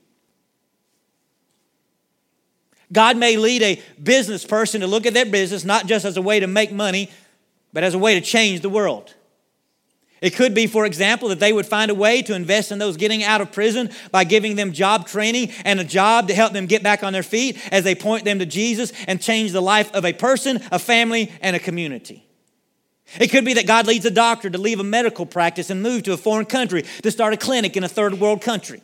God 2.93 3.17
may 3.17 3.37
lead 3.37 3.63
a 3.63 3.81
business 4.03 4.45
person 4.45 4.81
to 4.81 4.89
look 4.89 5.07
at 5.07 5.15
their 5.15 5.27
business 5.27 5.65
not 5.65 5.87
just 5.87 6.05
as 6.05 6.17
a 6.17 6.23
way 6.23 6.41
to 6.41 6.49
make 6.49 6.73
money, 6.73 7.09
but 7.73 7.85
as 7.85 7.95
a 7.95 7.99
way 7.99 8.15
to 8.15 8.21
change 8.21 8.63
the 8.63 8.69
world. 8.69 9.15
It 10.21 10.35
could 10.35 10.55
be, 10.55 10.67
for 10.67 10.85
example, 10.85 11.31
that 11.31 11.41
they 11.41 11.53
would 11.53 11.67
find 11.67 11.91
a 11.91 11.95
way 11.95 12.21
to 12.23 12.35
invest 12.35 12.73
in 12.73 12.79
those 12.79 12.99
getting 12.99 13.25
out 13.25 13.41
of 13.41 13.53
prison 13.53 13.91
by 14.11 14.25
giving 14.25 14.55
them 14.55 14.73
job 14.73 15.07
training 15.07 15.51
and 15.65 15.81
a 15.81 15.85
job 15.85 16.29
to 16.29 16.35
help 16.35 16.53
them 16.53 16.67
get 16.67 16.83
back 16.83 17.03
on 17.03 17.13
their 17.13 17.23
feet 17.23 17.59
as 17.73 17.85
they 17.85 17.95
point 17.95 18.25
them 18.25 18.39
to 18.39 18.47
Jesus 18.47 18.93
and 19.07 19.21
change 19.21 19.53
the 19.53 19.63
life 19.63 19.91
of 19.95 20.05
a 20.05 20.13
person, 20.13 20.61
a 20.71 20.79
family, 20.79 21.33
and 21.41 21.57
a 21.57 21.59
community. 21.59 22.27
It 23.19 23.29
could 23.29 23.45
be 23.45 23.55
that 23.55 23.67
God 23.67 23.87
leads 23.87 24.05
a 24.05 24.11
doctor 24.11 24.51
to 24.51 24.59
leave 24.59 24.79
a 24.79 24.85
medical 24.85 25.27
practice 25.27 25.71
and 25.71 25.83
move 25.83 26.03
to 26.05 26.13
a 26.13 26.17
foreign 26.17 26.47
country 26.47 26.85
to 27.03 27.11
start 27.11 27.33
a 27.33 27.37
clinic 27.37 27.77
in 27.77 27.83
a 27.83 27.89
third 27.89 28.21
world 28.21 28.43
country. 28.43 28.83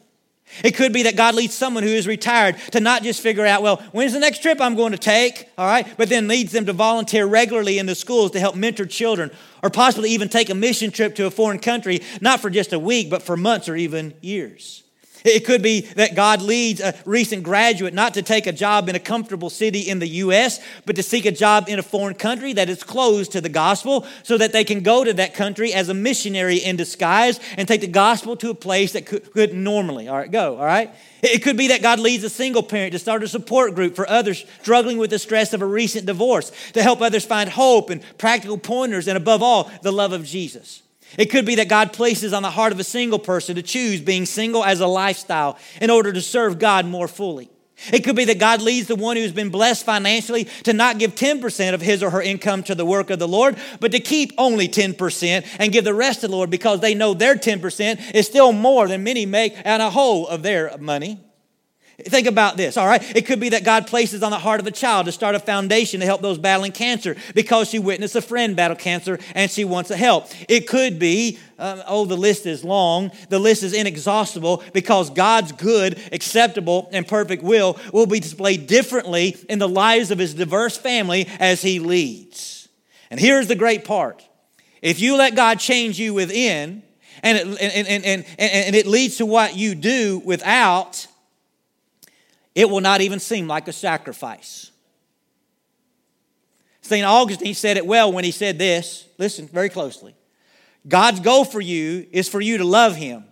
It 0.63 0.75
could 0.75 0.93
be 0.93 1.03
that 1.03 1.17
God 1.17 1.35
leads 1.35 1.55
someone 1.55 1.83
who 1.83 1.89
is 1.91 2.07
retired 2.07 2.57
to 2.73 2.81
not 2.81 3.03
just 3.03 3.21
figure 3.21 3.45
out, 3.45 3.63
well, 3.63 3.77
when's 3.93 4.13
the 4.13 4.21
next 4.21 4.43
trip 4.43 4.61
I'm 4.61 4.75
going 4.75 4.93
to 4.93 4.99
take, 4.99 5.49
all 5.59 5.67
right, 5.67 5.87
but 5.97 6.09
then 6.09 6.29
leads 6.29 6.53
them 6.53 6.67
to 6.67 6.73
volunteer 6.73 7.27
regularly 7.27 7.79
in 7.79 7.87
the 7.87 7.95
schools 7.95 8.31
to 8.31 8.41
help 8.41 8.55
mentor 8.55 8.87
children 8.87 9.31
or 9.63 9.71
possibly 9.71 10.11
even 10.11 10.29
take 10.29 10.49
a 10.49 10.55
mission 10.55 10.91
trip 10.91 11.15
to 11.17 11.27
a 11.27 11.31
foreign 11.31 11.59
country, 11.59 12.01
not 12.21 12.41
for 12.41 12.49
just 12.49 12.73
a 12.73 12.79
week, 12.79 13.11
but 13.11 13.23
for 13.23 13.37
months 13.37 13.69
or 13.69 13.77
even 13.77 14.15
years. 14.21 14.83
It 15.27 15.45
could 15.45 15.61
be 15.61 15.81
that 15.81 16.15
God 16.15 16.41
leads 16.41 16.81
a 16.81 16.95
recent 17.05 17.43
graduate 17.43 17.93
not 17.93 18.15
to 18.15 18.23
take 18.23 18.47
a 18.47 18.53
job 18.53 18.89
in 18.89 18.95
a 18.95 19.01
comfortable 19.01 19.51
city 19.51 19.81
in 19.81 19.99
the 19.99 20.07
U.S., 20.07 20.61
but 20.85 20.95
to 20.97 21.03
seek 21.03 21.27
a 21.27 21.33
job 21.33 21.69
in 21.69 21.81
a 21.81 21.83
foreign 21.83 22.15
country 22.15 22.53
that 22.53 22.69
is 22.69 22.85
closed 22.85 23.33
to 23.33 23.41
the 23.41 23.49
gospel 23.49 24.07
so 24.23 24.39
that 24.39 24.53
they 24.53 24.63
can 24.63 24.85
go 24.85 25.03
to 25.03 25.13
that 25.15 25.35
country 25.35 25.73
as 25.73 25.89
a 25.89 25.95
missionary 25.95 26.59
in 26.59 26.77
disguise 26.77 27.41
and 27.57 27.67
take 27.67 27.81
the 27.81 27.89
gospel 27.89 28.37
to 28.37 28.51
a 28.51 28.55
place 28.55 28.93
that 28.93 29.05
could, 29.05 29.53
normally, 29.53 30.07
all 30.07 30.17
right, 30.17 30.31
go, 30.31 30.57
all 30.59 30.65
right? 30.65 30.95
It 31.23 31.43
could 31.43 31.57
be 31.57 31.69
that 31.69 31.83
God 31.83 31.99
leads 31.99 32.23
a 32.23 32.31
single 32.31 32.63
parent 32.63 32.93
to 32.93 33.01
start 33.01 33.25
a 33.25 33.29
support 33.29 33.75
group 33.75 33.97
for 33.97 34.09
others 34.09 34.45
struggling 34.63 34.97
with 34.97 35.11
the 35.11 35.19
stress 35.19 35.53
of 35.53 35.61
a 35.61 35.67
recent 35.67 36.07
divorce, 36.07 36.53
to 36.75 36.83
help 36.85 37.03
others 37.03 37.25
find 37.25 37.51
hope 37.51 37.91
and 37.91 38.01
practical 38.17 38.59
pointers, 38.59 39.09
and 39.09 39.17
above 39.17 39.43
all, 39.43 39.71
the 39.83 39.93
love 39.93 40.13
of 40.13 40.25
Jesus. 40.25 40.83
It 41.19 41.27
could 41.27 41.47
be 41.47 41.55
that 41.57 41.69
God 41.69 41.93
places 41.93 42.33
on 42.33 42.43
the 42.43 42.51
heart 42.51 42.73
of 42.73 42.81
a 42.81 42.85
single 42.85 43.19
person 43.19 43.57
to 43.57 43.63
choose 43.63 44.01
being 44.01 44.27
single 44.27 44.65
as 44.65 44.81
a 44.81 44.87
lifestyle 44.87 45.59
in 45.81 45.91
order 45.91 46.13
to 46.13 46.21
serve 46.21 46.59
God 46.59 46.87
more 46.87 47.09
fully. 47.09 47.51
It 47.93 48.05
could 48.05 48.17
be 48.17 48.25
that 48.25 48.39
God 48.39 48.63
leads 48.63 48.89
the 48.89 48.97
one 48.97 49.17
who's 49.17 49.33
been 49.33 49.51
blessed 49.51 49.85
financially 49.85 50.45
to 50.65 50.73
not 50.73 50.99
give 50.99 51.15
10% 51.15 51.75
of 51.75 51.83
his 51.83 52.03
or 52.03 52.11
her 52.11 52.23
income 52.23 52.63
to 52.65 52.75
the 52.75 52.87
work 52.87 53.11
of 53.11 53.19
the 53.19 53.29
Lord, 53.29 53.57
but 53.81 53.93
to 53.93 54.01
keep 54.01 54.33
only 54.39 54.67
10% 54.67 55.47
and 55.59 55.73
give 55.73 55.85
the 55.85 55.95
rest 55.95 56.23
to 56.23 56.29
the 56.29 56.33
Lord 56.33 56.49
because 56.49 56.81
they 56.81 56.95
know 56.95 57.13
their 57.13 57.37
10% 57.37 58.15
is 58.15 58.27
still 58.27 58.53
more 58.53 58.89
than 58.89 59.05
many 59.05 59.27
make 59.27 59.55
on 59.65 59.81
a 59.81 59.91
whole 59.91 60.27
of 60.27 60.43
their 60.43 60.77
money. 60.79 61.21
Think 61.99 62.27
about 62.27 62.59
this, 62.59 62.77
all 62.77 62.87
right? 62.87 63.03
It 63.17 63.25
could 63.25 63.41
be 63.41 63.49
that 63.51 63.65
God 63.65 63.87
places 63.87 64.23
on 64.23 64.31
the 64.31 64.39
heart 64.39 64.61
of 64.61 64.67
a 64.67 64.71
child 64.71 65.07
to 65.07 65.13
start 65.13 65.35
a 65.35 65.39
foundation 65.39 66.01
to 66.01 66.07
help 66.07 66.21
those 66.21 66.37
battling 66.37 66.73
cancer 66.73 67.17
because 67.35 67.71
she 67.71 67.79
witnessed 67.79 68.15
a 68.15 68.21
friend 68.21 68.55
battle 68.55 68.77
cancer 68.77 69.19
and 69.35 69.51
she 69.51 69.65
wants 69.65 69.89
to 69.89 69.97
help. 69.97 70.29
It 70.47 70.69
could 70.69 70.99
be, 70.99 71.39
um, 71.59 71.83
oh, 71.87 72.05
the 72.05 72.17
list 72.17 72.45
is 72.45 72.63
long, 72.63 73.13
the 73.31 73.39
list 73.39 73.63
is 73.63 73.73
inexhaustible 73.73 74.63
because 74.75 75.09
God's 75.09 75.53
good, 75.53 75.99
acceptable, 76.13 76.91
and 76.93 77.09
perfect 77.09 77.43
will 77.43 77.79
will 77.95 78.07
be 78.07 78.21
displayed 78.21 78.67
differently 78.67 79.35
in 79.49 79.59
the 79.59 79.69
lives 79.69 80.11
of 80.11 80.19
his 80.19 80.35
diverse 80.35 80.77
family 80.77 81.27
as 81.41 81.63
he 81.63 81.79
leads. 81.79 82.69
And 83.11 83.19
here's 83.19 83.49
the 83.49 83.57
great 83.57 83.87
part 83.87 84.23
if 84.83 85.01
you 85.01 85.17
let 85.17 85.35
God 85.35 85.59
change 85.61 85.99
you 85.99 86.13
within, 86.13 86.83
and 87.23 87.39
it, 87.39 87.47
and, 87.47 87.89
and, 87.89 88.05
and, 88.05 88.25
and 88.39 88.77
it 88.77 88.87
leads 88.87 89.17
to 89.17 89.25
what 89.25 89.57
you 89.57 89.75
do 89.75 90.21
without, 90.27 91.07
it 92.57 92.71
will 92.71 92.81
not 92.81 93.03
even 93.03 93.21
seem 93.21 93.47
like 93.47 93.69
a 93.69 93.73
sacrifice. 93.73 94.71
St. 96.81 97.05
Augustine 97.05 97.55
said 97.55 97.77
it 97.77 97.87
well 97.87 98.11
when 98.11 98.25
he 98.25 98.31
said 98.31 98.59
this. 98.59 99.07
Listen 99.19 99.47
very 99.47 99.69
closely. 99.69 100.17
God's 100.89 101.21
goal 101.21 101.45
for 101.45 101.61
you 101.61 102.07
is 102.13 102.31
for 102.31 102.41
you 102.41 102.57
to 102.59 102.65
love 102.65 102.97
Him 102.97 103.25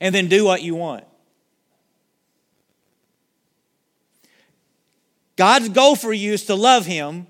and 0.00 0.14
then 0.14 0.28
do 0.28 0.44
what 0.44 0.62
you 0.62 0.74
want. 0.74 1.04
God's 5.36 5.68
goal 5.68 5.94
for 5.94 6.14
you 6.14 6.32
is 6.32 6.46
to 6.46 6.54
love 6.54 6.86
Him 6.86 7.26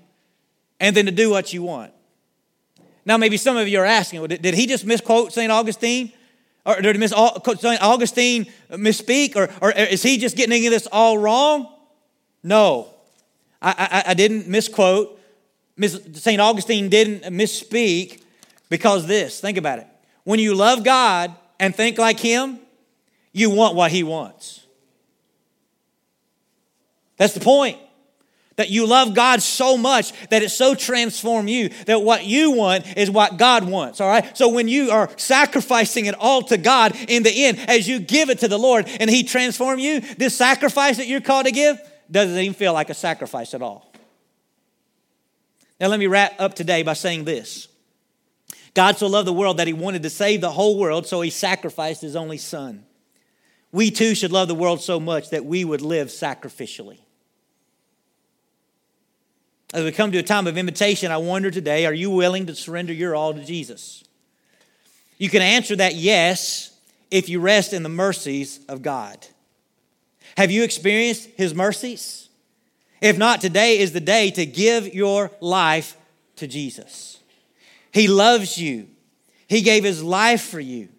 and 0.79 0.95
then 0.95 1.07
to 1.07 1.11
do 1.11 1.29
what 1.29 1.51
you 1.51 1.61
want. 1.61 1.91
Now, 3.05 3.17
maybe 3.17 3.35
some 3.35 3.57
of 3.57 3.67
you 3.67 3.79
are 3.79 3.85
asking, 3.85 4.21
well, 4.21 4.27
did 4.27 4.53
he 4.53 4.65
just 4.65 4.85
misquote 4.85 5.33
St. 5.33 5.51
Augustine? 5.51 6.13
Or 6.67 6.81
did 6.81 6.99
Miss 6.99 7.13
Augustine 7.13 8.45
misspeak? 8.71 9.37
Or, 9.37 9.49
or 9.61 9.71
is 9.71 10.03
he 10.03 10.17
just 10.17 10.35
getting 10.35 10.57
into 10.57 10.69
this 10.69 10.85
all 10.91 11.17
wrong? 11.17 11.73
No. 12.43 12.89
I, 13.61 14.03
I, 14.05 14.11
I 14.11 14.13
didn't 14.13 14.47
misquote. 14.47 15.17
St. 15.79 16.41
Augustine 16.41 16.89
didn't 16.89 17.23
misspeak 17.33 18.21
because 18.69 19.07
this, 19.07 19.39
think 19.39 19.57
about 19.57 19.79
it. 19.79 19.87
When 20.25 20.39
you 20.39 20.55
love 20.55 20.83
God 20.83 21.33
and 21.57 21.73
think 21.73 21.97
like 21.97 22.19
Him, 22.19 22.59
you 23.31 23.49
want 23.49 23.75
what 23.75 23.89
He 23.91 24.03
wants. 24.03 24.65
That's 27.15 27.33
the 27.33 27.39
point. 27.39 27.77
That 28.57 28.69
you 28.69 28.87
love 28.87 29.13
God 29.13 29.41
so 29.41 29.77
much 29.77 30.11
that 30.29 30.41
it 30.41 30.49
so 30.49 30.73
transformed 30.73 31.49
you 31.49 31.69
that 31.85 32.01
what 32.01 32.25
you 32.25 32.51
want 32.51 32.97
is 32.97 33.09
what 33.09 33.37
God 33.37 33.63
wants, 33.63 34.01
all 34.01 34.09
right? 34.09 34.35
So 34.35 34.49
when 34.49 34.67
you 34.67 34.89
are 34.89 35.09
sacrificing 35.15 36.07
it 36.07 36.15
all 36.15 36.41
to 36.43 36.57
God 36.57 36.95
in 37.07 37.21
the 37.23 37.45
end, 37.45 37.59
as 37.69 37.87
you 37.87 37.99
give 37.99 38.31
it 38.31 38.39
to 38.39 38.47
the 38.47 38.57
Lord 38.57 38.87
and 38.99 39.09
He 39.09 39.23
transform 39.23 39.77
you, 39.77 40.01
this 40.01 40.35
sacrifice 40.35 40.97
that 40.97 41.07
you're 41.07 41.21
called 41.21 41.45
to 41.45 41.51
give 41.51 41.79
doesn't 42.09 42.37
even 42.37 42.53
feel 42.53 42.73
like 42.73 42.89
a 42.89 42.95
sacrifice 42.95 43.53
at 43.53 43.61
all. 43.61 43.93
Now, 45.79 45.87
let 45.87 45.99
me 45.99 46.07
wrap 46.07 46.33
up 46.39 46.55
today 46.55 46.81
by 46.81 46.93
saying 46.93 47.25
this 47.25 47.67
God 48.73 48.97
so 48.97 49.05
loved 49.05 49.27
the 49.27 49.33
world 49.33 49.57
that 49.57 49.67
He 49.67 49.73
wanted 49.73 50.01
to 50.03 50.09
save 50.09 50.41
the 50.41 50.49
whole 50.49 50.79
world, 50.79 51.05
so 51.05 51.21
He 51.21 51.29
sacrificed 51.29 52.01
His 52.01 52.15
only 52.15 52.37
Son. 52.37 52.85
We 53.71 53.91
too 53.91 54.15
should 54.15 54.31
love 54.31 54.47
the 54.47 54.55
world 54.55 54.81
so 54.81 54.99
much 54.99 55.29
that 55.29 55.45
we 55.45 55.63
would 55.63 55.81
live 55.81 56.07
sacrificially. 56.07 56.99
As 59.73 59.83
we 59.83 59.91
come 59.91 60.13
to 60.13 60.17
a 60.17 60.23
time 60.23 60.47
of 60.47 60.57
invitation, 60.57 61.11
I 61.11 61.17
wonder 61.17 61.51
today 61.51 61.85
are 61.85 61.93
you 61.93 62.09
willing 62.09 62.45
to 62.45 62.55
surrender 62.55 62.93
your 62.93 63.15
all 63.15 63.33
to 63.33 63.43
Jesus? 63.43 64.03
You 65.17 65.29
can 65.29 65.41
answer 65.41 65.75
that 65.75 65.95
yes 65.95 66.77
if 67.11 67.27
you 67.27 67.41
rest 67.41 67.73
in 67.73 67.83
the 67.83 67.89
mercies 67.89 68.59
of 68.69 68.81
God. 68.81 69.25
Have 70.37 70.51
you 70.51 70.63
experienced 70.63 71.29
His 71.35 71.53
mercies? 71.53 72.29
If 73.01 73.17
not, 73.17 73.41
today 73.41 73.79
is 73.79 73.91
the 73.91 73.99
day 73.99 74.31
to 74.31 74.45
give 74.45 74.93
your 74.93 75.31
life 75.41 75.97
to 76.37 76.47
Jesus. 76.47 77.19
He 77.91 78.07
loves 78.07 78.57
you, 78.57 78.87
He 79.47 79.61
gave 79.61 79.83
His 79.83 80.01
life 80.01 80.43
for 80.43 80.59
you. 80.59 80.89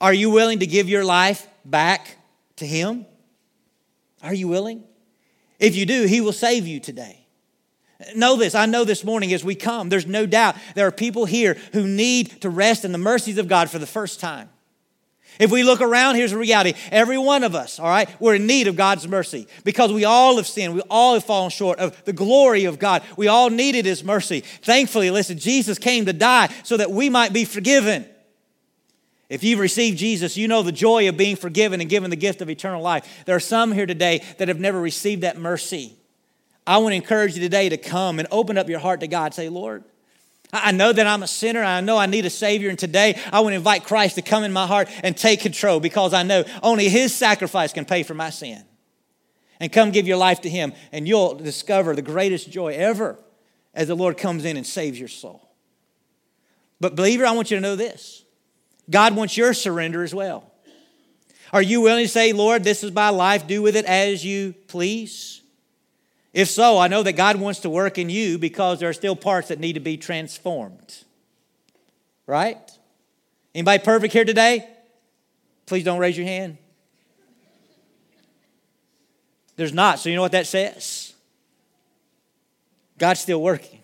Are 0.00 0.14
you 0.14 0.30
willing 0.30 0.60
to 0.60 0.66
give 0.66 0.88
your 0.88 1.04
life 1.04 1.46
back 1.64 2.16
to 2.56 2.66
Him? 2.66 3.06
Are 4.22 4.34
you 4.34 4.48
willing? 4.48 4.82
If 5.58 5.76
you 5.76 5.86
do, 5.86 6.06
He 6.06 6.20
will 6.20 6.32
save 6.32 6.66
you 6.66 6.80
today. 6.80 7.19
Know 8.14 8.36
this, 8.36 8.54
I 8.54 8.66
know 8.66 8.84
this 8.84 9.04
morning 9.04 9.32
as 9.32 9.44
we 9.44 9.54
come, 9.54 9.88
there's 9.88 10.06
no 10.06 10.24
doubt 10.24 10.56
there 10.74 10.86
are 10.86 10.92
people 10.92 11.26
here 11.26 11.56
who 11.72 11.86
need 11.86 12.40
to 12.40 12.50
rest 12.50 12.84
in 12.84 12.92
the 12.92 12.98
mercies 12.98 13.38
of 13.38 13.46
God 13.46 13.68
for 13.68 13.78
the 13.78 13.86
first 13.86 14.20
time. 14.20 14.48
If 15.38 15.50
we 15.50 15.62
look 15.62 15.80
around, 15.80 16.16
here's 16.16 16.32
the 16.32 16.38
reality. 16.38 16.74
Every 16.90 17.16
one 17.16 17.44
of 17.44 17.54
us, 17.54 17.78
all 17.78 17.88
right, 17.88 18.08
we're 18.20 18.34
in 18.34 18.46
need 18.46 18.66
of 18.66 18.76
God's 18.76 19.08
mercy 19.08 19.46
because 19.64 19.92
we 19.92 20.04
all 20.04 20.36
have 20.36 20.46
sinned. 20.46 20.74
We 20.74 20.82
all 20.90 21.14
have 21.14 21.24
fallen 21.24 21.50
short 21.50 21.78
of 21.78 22.04
the 22.04 22.12
glory 22.12 22.64
of 22.64 22.78
God. 22.78 23.02
We 23.16 23.28
all 23.28 23.48
needed 23.48 23.86
His 23.86 24.04
mercy. 24.04 24.40
Thankfully, 24.40 25.10
listen, 25.10 25.38
Jesus 25.38 25.78
came 25.78 26.04
to 26.06 26.12
die 26.12 26.52
so 26.62 26.76
that 26.76 26.90
we 26.90 27.08
might 27.08 27.32
be 27.32 27.44
forgiven. 27.44 28.06
If 29.30 29.44
you've 29.44 29.60
received 29.60 29.96
Jesus, 29.96 30.36
you 30.36 30.48
know 30.48 30.62
the 30.62 30.72
joy 30.72 31.08
of 31.08 31.16
being 31.16 31.36
forgiven 31.36 31.80
and 31.80 31.88
given 31.88 32.10
the 32.10 32.16
gift 32.16 32.42
of 32.42 32.50
eternal 32.50 32.82
life. 32.82 33.22
There 33.24 33.36
are 33.36 33.40
some 33.40 33.72
here 33.72 33.86
today 33.86 34.24
that 34.38 34.48
have 34.48 34.60
never 34.60 34.80
received 34.80 35.22
that 35.22 35.38
mercy. 35.38 35.96
I 36.70 36.78
want 36.78 36.92
to 36.92 36.96
encourage 36.96 37.34
you 37.34 37.40
today 37.40 37.68
to 37.68 37.76
come 37.76 38.20
and 38.20 38.28
open 38.30 38.56
up 38.56 38.68
your 38.68 38.78
heart 38.78 39.00
to 39.00 39.08
God. 39.08 39.34
Say, 39.34 39.48
Lord, 39.48 39.82
I 40.52 40.70
know 40.70 40.92
that 40.92 41.04
I'm 41.04 41.24
a 41.24 41.26
sinner. 41.26 41.64
I 41.64 41.80
know 41.80 41.98
I 41.98 42.06
need 42.06 42.26
a 42.26 42.30
Savior. 42.30 42.70
And 42.70 42.78
today 42.78 43.20
I 43.32 43.40
want 43.40 43.54
to 43.54 43.56
invite 43.56 43.82
Christ 43.82 44.14
to 44.14 44.22
come 44.22 44.44
in 44.44 44.52
my 44.52 44.68
heart 44.68 44.88
and 45.02 45.16
take 45.16 45.40
control 45.40 45.80
because 45.80 46.14
I 46.14 46.22
know 46.22 46.44
only 46.62 46.88
His 46.88 47.12
sacrifice 47.12 47.72
can 47.72 47.86
pay 47.86 48.04
for 48.04 48.14
my 48.14 48.30
sin. 48.30 48.62
And 49.58 49.72
come 49.72 49.90
give 49.90 50.06
your 50.06 50.16
life 50.16 50.42
to 50.42 50.48
Him, 50.48 50.72
and 50.92 51.08
you'll 51.08 51.34
discover 51.34 51.96
the 51.96 52.02
greatest 52.02 52.52
joy 52.52 52.74
ever 52.74 53.18
as 53.74 53.88
the 53.88 53.96
Lord 53.96 54.16
comes 54.16 54.44
in 54.44 54.56
and 54.56 54.64
saves 54.64 54.96
your 54.96 55.08
soul. 55.08 55.50
But, 56.78 56.94
believer, 56.94 57.26
I 57.26 57.32
want 57.32 57.50
you 57.50 57.56
to 57.56 57.60
know 57.60 57.74
this 57.74 58.24
God 58.88 59.16
wants 59.16 59.36
your 59.36 59.54
surrender 59.54 60.04
as 60.04 60.14
well. 60.14 60.52
Are 61.52 61.62
you 61.62 61.80
willing 61.80 62.04
to 62.04 62.08
say, 62.08 62.32
Lord, 62.32 62.62
this 62.62 62.84
is 62.84 62.92
my 62.92 63.08
life, 63.08 63.48
do 63.48 63.60
with 63.60 63.74
it 63.74 63.86
as 63.86 64.24
you 64.24 64.54
please? 64.68 65.39
If 66.32 66.48
so, 66.48 66.78
I 66.78 66.88
know 66.88 67.02
that 67.02 67.14
God 67.14 67.36
wants 67.36 67.60
to 67.60 67.70
work 67.70 67.98
in 67.98 68.08
you 68.08 68.38
because 68.38 68.78
there 68.78 68.88
are 68.88 68.94
still 68.94 69.16
parts 69.16 69.48
that 69.48 69.58
need 69.58 69.72
to 69.72 69.80
be 69.80 69.96
transformed. 69.96 71.04
Right? 72.26 72.58
Anybody 73.54 73.82
perfect 73.82 74.12
here 74.12 74.24
today? 74.24 74.68
Please 75.66 75.84
don't 75.84 75.98
raise 75.98 76.16
your 76.16 76.26
hand. 76.26 76.58
There's 79.56 79.72
not. 79.72 79.98
So 79.98 80.08
you 80.08 80.16
know 80.16 80.22
what 80.22 80.32
that 80.32 80.46
says? 80.46 81.14
God's 82.96 83.20
still 83.20 83.42
working. 83.42 83.79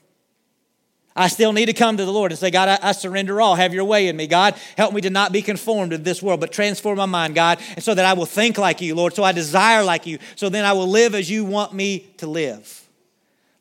I 1.17 1.29
still 1.29 1.55
need 1.55 1.67
to 1.67 1.73
come 1.73 1.97
to 1.97 2.05
the 2.05 2.13
Lord 2.13 2.31
and 2.31 2.39
say, 2.39 2.51
God, 2.51 2.69
I, 2.69 2.91
I, 2.91 2.93
surrender 2.93 3.41
all. 3.41 3.55
Have 3.55 3.73
your 3.73 3.87
way 3.87 4.09
in 4.09 4.17
me, 4.17 4.27
God. 4.27 4.55
Help 4.77 4.93
me 4.93 5.01
to 5.01 5.09
not 5.09 5.33
be 5.33 5.41
conformed 5.41 5.93
to 5.93 5.99
this 5.99 6.23
world, 6.23 6.41
but 6.41 6.53
transform 6.53 6.99
my 6.99 7.07
mind, 7.07 7.35
God, 7.35 7.59
and 7.75 7.83
so 7.83 7.95
that 7.95 8.05
I 8.05 8.13
will 8.13 8.27
think 8.27 8.59
like 8.59 8.83
you, 8.83 8.95
Lord, 8.95 9.15
so 9.15 9.25
I 9.25 9.33
desire 9.33 9.83
like 9.83 10.07
you, 10.07 10.19
so 10.35 10.51
then 10.51 10.67
I 10.67 10.75
will 10.75 10.87
live 10.87 11.15
as 11.15 11.31
you 11.31 11.47
want 11.47 11.73
me 11.73 12.01
to 12.19 12.27
live. 12.27 12.87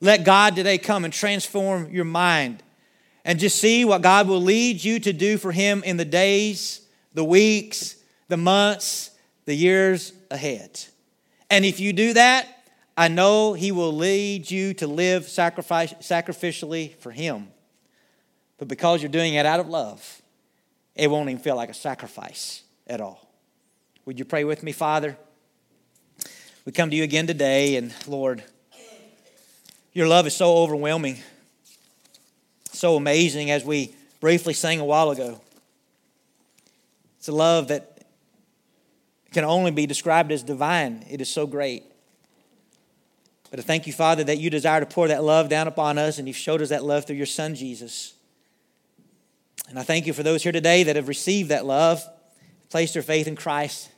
Let 0.01 0.25
God 0.25 0.57
today 0.57 0.77
come 0.77 1.05
and 1.05 1.13
transform 1.13 1.89
your 1.91 2.05
mind 2.05 2.61
and 3.23 3.39
just 3.39 3.59
see 3.59 3.85
what 3.85 4.01
God 4.01 4.27
will 4.27 4.41
lead 4.41 4.83
you 4.83 4.99
to 4.99 5.13
do 5.13 5.37
for 5.37 5.53
Him 5.53 5.81
in 5.83 5.95
the 5.95 6.05
days, 6.05 6.81
the 7.13 7.23
weeks, 7.23 7.95
the 8.27 8.37
months, 8.37 9.11
the 9.45 9.55
years 9.55 10.11
ahead. 10.29 10.79
And 11.49 11.63
if 11.63 11.79
you 11.79 11.93
do 11.93 12.13
that, 12.13 12.47
I 12.97 13.07
know 13.07 13.53
He 13.53 13.71
will 13.71 13.93
lead 13.93 14.49
you 14.49 14.73
to 14.75 14.87
live 14.87 15.23
sacrificially 15.23 16.95
for 16.95 17.11
Him. 17.11 17.49
But 18.57 18.67
because 18.67 19.01
you're 19.01 19.11
doing 19.11 19.33
it 19.33 19.45
out 19.45 19.59
of 19.59 19.67
love, 19.67 20.21
it 20.95 21.09
won't 21.09 21.29
even 21.29 21.41
feel 21.41 21.57
like 21.57 21.69
a 21.69 21.73
sacrifice 21.73 22.63
at 22.87 23.01
all. 23.01 23.29
Would 24.05 24.17
you 24.17 24.23
pray 24.23 24.45
with 24.45 24.63
me, 24.63 24.71
Father? 24.71 25.17
We 26.63 26.71
come 26.71 26.89
to 26.89 26.95
you 26.95 27.03
again 27.03 27.27
today, 27.27 27.75
and 27.75 27.93
Lord, 28.07 28.43
your 29.93 30.07
love 30.07 30.25
is 30.25 30.35
so 30.35 30.57
overwhelming, 30.57 31.17
so 32.71 32.95
amazing, 32.95 33.51
as 33.51 33.65
we 33.65 33.93
briefly 34.19 34.53
sang 34.53 34.79
a 34.79 34.85
while 34.85 35.09
ago. 35.11 35.41
It's 37.17 37.27
a 37.27 37.33
love 37.33 37.67
that 37.67 38.05
can 39.31 39.43
only 39.43 39.71
be 39.71 39.85
described 39.85 40.31
as 40.31 40.43
divine. 40.43 41.05
It 41.09 41.19
is 41.19 41.29
so 41.29 41.45
great. 41.45 41.83
But 43.51 43.59
I 43.59 43.63
thank 43.63 43.87
you, 43.87 43.93
Father, 43.93 44.23
that 44.23 44.39
you 44.39 44.49
desire 44.49 44.79
to 44.79 44.85
pour 44.85 45.07
that 45.07 45.23
love 45.23 45.49
down 45.49 45.67
upon 45.67 45.97
us, 45.97 46.17
and 46.17 46.27
you've 46.27 46.37
showed 46.37 46.61
us 46.61 46.69
that 46.69 46.83
love 46.83 47.05
through 47.05 47.15
your 47.17 47.25
Son, 47.25 47.55
Jesus. 47.55 48.13
And 49.69 49.79
I 49.79 49.83
thank 49.83 50.07
you 50.07 50.13
for 50.13 50.23
those 50.23 50.43
here 50.43 50.51
today 50.51 50.83
that 50.83 50.95
have 50.95 51.07
received 51.07 51.49
that 51.49 51.65
love, 51.65 52.03
placed 52.69 52.93
their 52.93 53.03
faith 53.03 53.27
in 53.27 53.35
Christ, 53.35 53.89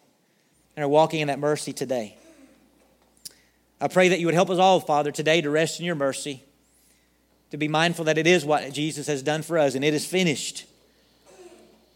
and 0.76 0.84
are 0.84 0.90
walking 0.90 1.22
in 1.22 1.28
that 1.28 1.40
mercy 1.40 1.74
today. 1.74 2.18
I 3.80 3.88
pray 3.88 4.10
that 4.10 4.20
you 4.20 4.26
would 4.26 4.36
help 4.36 4.50
us 4.50 4.60
all, 4.60 4.80
Father, 4.80 5.12
today 5.12 5.42
to 5.42 5.50
rest 5.50 5.80
in 5.80 5.86
your 5.86 5.96
mercy, 5.96 6.44
to 7.52 7.58
be 7.58 7.68
mindful 7.68 8.06
that 8.06 8.18
it 8.18 8.28
is 8.28 8.44
what 8.44 8.74
Jesus 8.74 9.08
has 9.08 9.24
done 9.24 9.42
for 9.42 9.58
us, 9.58 9.76
and 9.76 9.84
it 9.84 9.94
is 9.94 10.06
finished. 10.06 10.66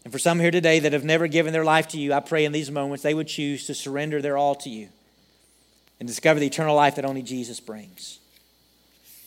And 0.04 0.12
for 0.12 0.18
some 0.18 0.40
here 0.40 0.50
today 0.50 0.80
that 0.80 0.92
have 0.92 1.04
never 1.04 1.26
given 1.28 1.52
their 1.52 1.64
life 1.64 1.88
to 1.88 1.98
you, 1.98 2.12
I 2.12 2.20
pray 2.20 2.44
in 2.44 2.52
these 2.52 2.70
moments 2.70 3.02
they 3.02 3.14
would 3.14 3.28
choose 3.28 3.66
to 3.66 3.74
surrender 3.74 4.20
their 4.20 4.36
all 4.36 4.54
to 4.56 4.70
you 4.70 4.88
and 6.02 6.08
discover 6.08 6.40
the 6.40 6.46
eternal 6.46 6.74
life 6.74 6.96
that 6.96 7.04
only 7.04 7.22
Jesus 7.22 7.60
brings. 7.60 8.18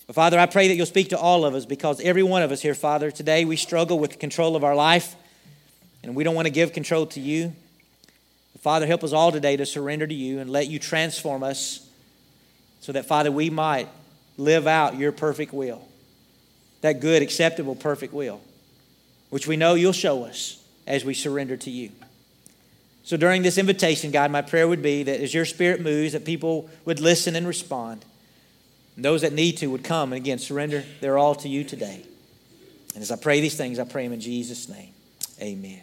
But 0.08 0.16
Father, 0.18 0.38
I 0.38 0.46
pray 0.46 0.68
that 0.68 0.76
you'll 0.76 0.86
speak 0.86 1.08
to 1.12 1.18
all 1.18 1.46
of 1.46 1.56
us 1.56 1.66
because 1.66 2.02
every 2.02 2.22
one 2.22 2.44
of 2.44 2.52
us 2.52 2.62
here, 2.62 2.76
Father, 2.76 3.12
today 3.12 3.46
we 3.46 3.56
struggle 3.56 3.98
with 3.98 4.12
the 4.12 4.18
control 4.18 4.58
of 4.58 4.66
our 4.66 4.76
life 4.76 5.16
and 6.04 6.18
we 6.18 6.26
don't 6.26 6.36
want 6.36 6.48
to 6.48 6.52
give 6.52 6.74
control 6.74 7.06
to 7.06 7.22
you. 7.22 7.54
But 8.52 8.62
Father, 8.62 8.86
help 8.86 9.06
us 9.06 9.14
all 9.14 9.32
today 9.32 9.56
to 9.56 9.66
surrender 9.66 10.06
to 10.06 10.14
you 10.14 10.40
and 10.40 10.50
let 10.50 10.68
you 10.68 10.78
transform 10.78 11.44
us 11.44 11.90
so 12.82 12.92
that, 12.92 13.06
Father, 13.06 13.32
we 13.32 13.50
might 13.50 13.88
live 14.36 14.68
out 14.68 14.98
your 14.98 15.14
perfect 15.14 15.54
will, 15.54 15.82
that 16.82 17.00
good, 17.00 17.22
acceptable, 17.22 17.76
perfect 17.76 18.14
will, 18.14 18.42
which 19.30 19.48
we 19.48 19.56
know 19.56 19.76
you'll 19.76 19.94
show 19.94 20.26
us 20.26 20.62
as 20.86 21.06
we 21.06 21.14
surrender 21.14 21.56
to 21.56 21.72
you. 21.72 21.92
So 23.06 23.18
during 23.18 23.44
this 23.44 23.60
invitation, 23.60 24.10
God, 24.10 24.32
my 24.32 24.42
prayer 24.42 24.68
would 24.68 24.82
be 24.82 25.04
that 25.04 25.22
as 25.22 25.32
your 25.32 25.46
spirit 25.46 25.80
moves, 25.80 26.14
that 26.14 26.26
people 26.26 26.68
would 26.86 27.00
listen 27.00 27.36
and 27.36 27.48
respond. 27.48 28.04
And 28.96 29.06
those 29.06 29.22
that 29.22 29.32
need 29.32 29.58
to 29.58 29.68
would 29.68 29.84
come 29.84 30.12
and 30.12 30.20
again 30.20 30.40
surrender 30.40 30.84
their 31.02 31.16
all 31.16 31.36
to 31.36 31.48
you 31.48 31.64
today. 31.64 32.04
And 32.96 33.04
as 33.04 33.12
I 33.12 33.16
pray 33.16 33.42
these 33.42 33.56
things, 33.56 33.78
I 33.78 33.84
pray 33.84 34.06
them 34.06 34.14
in 34.14 34.22
Jesus' 34.22 34.68
name. 34.68 34.90
Amen. 35.40 35.82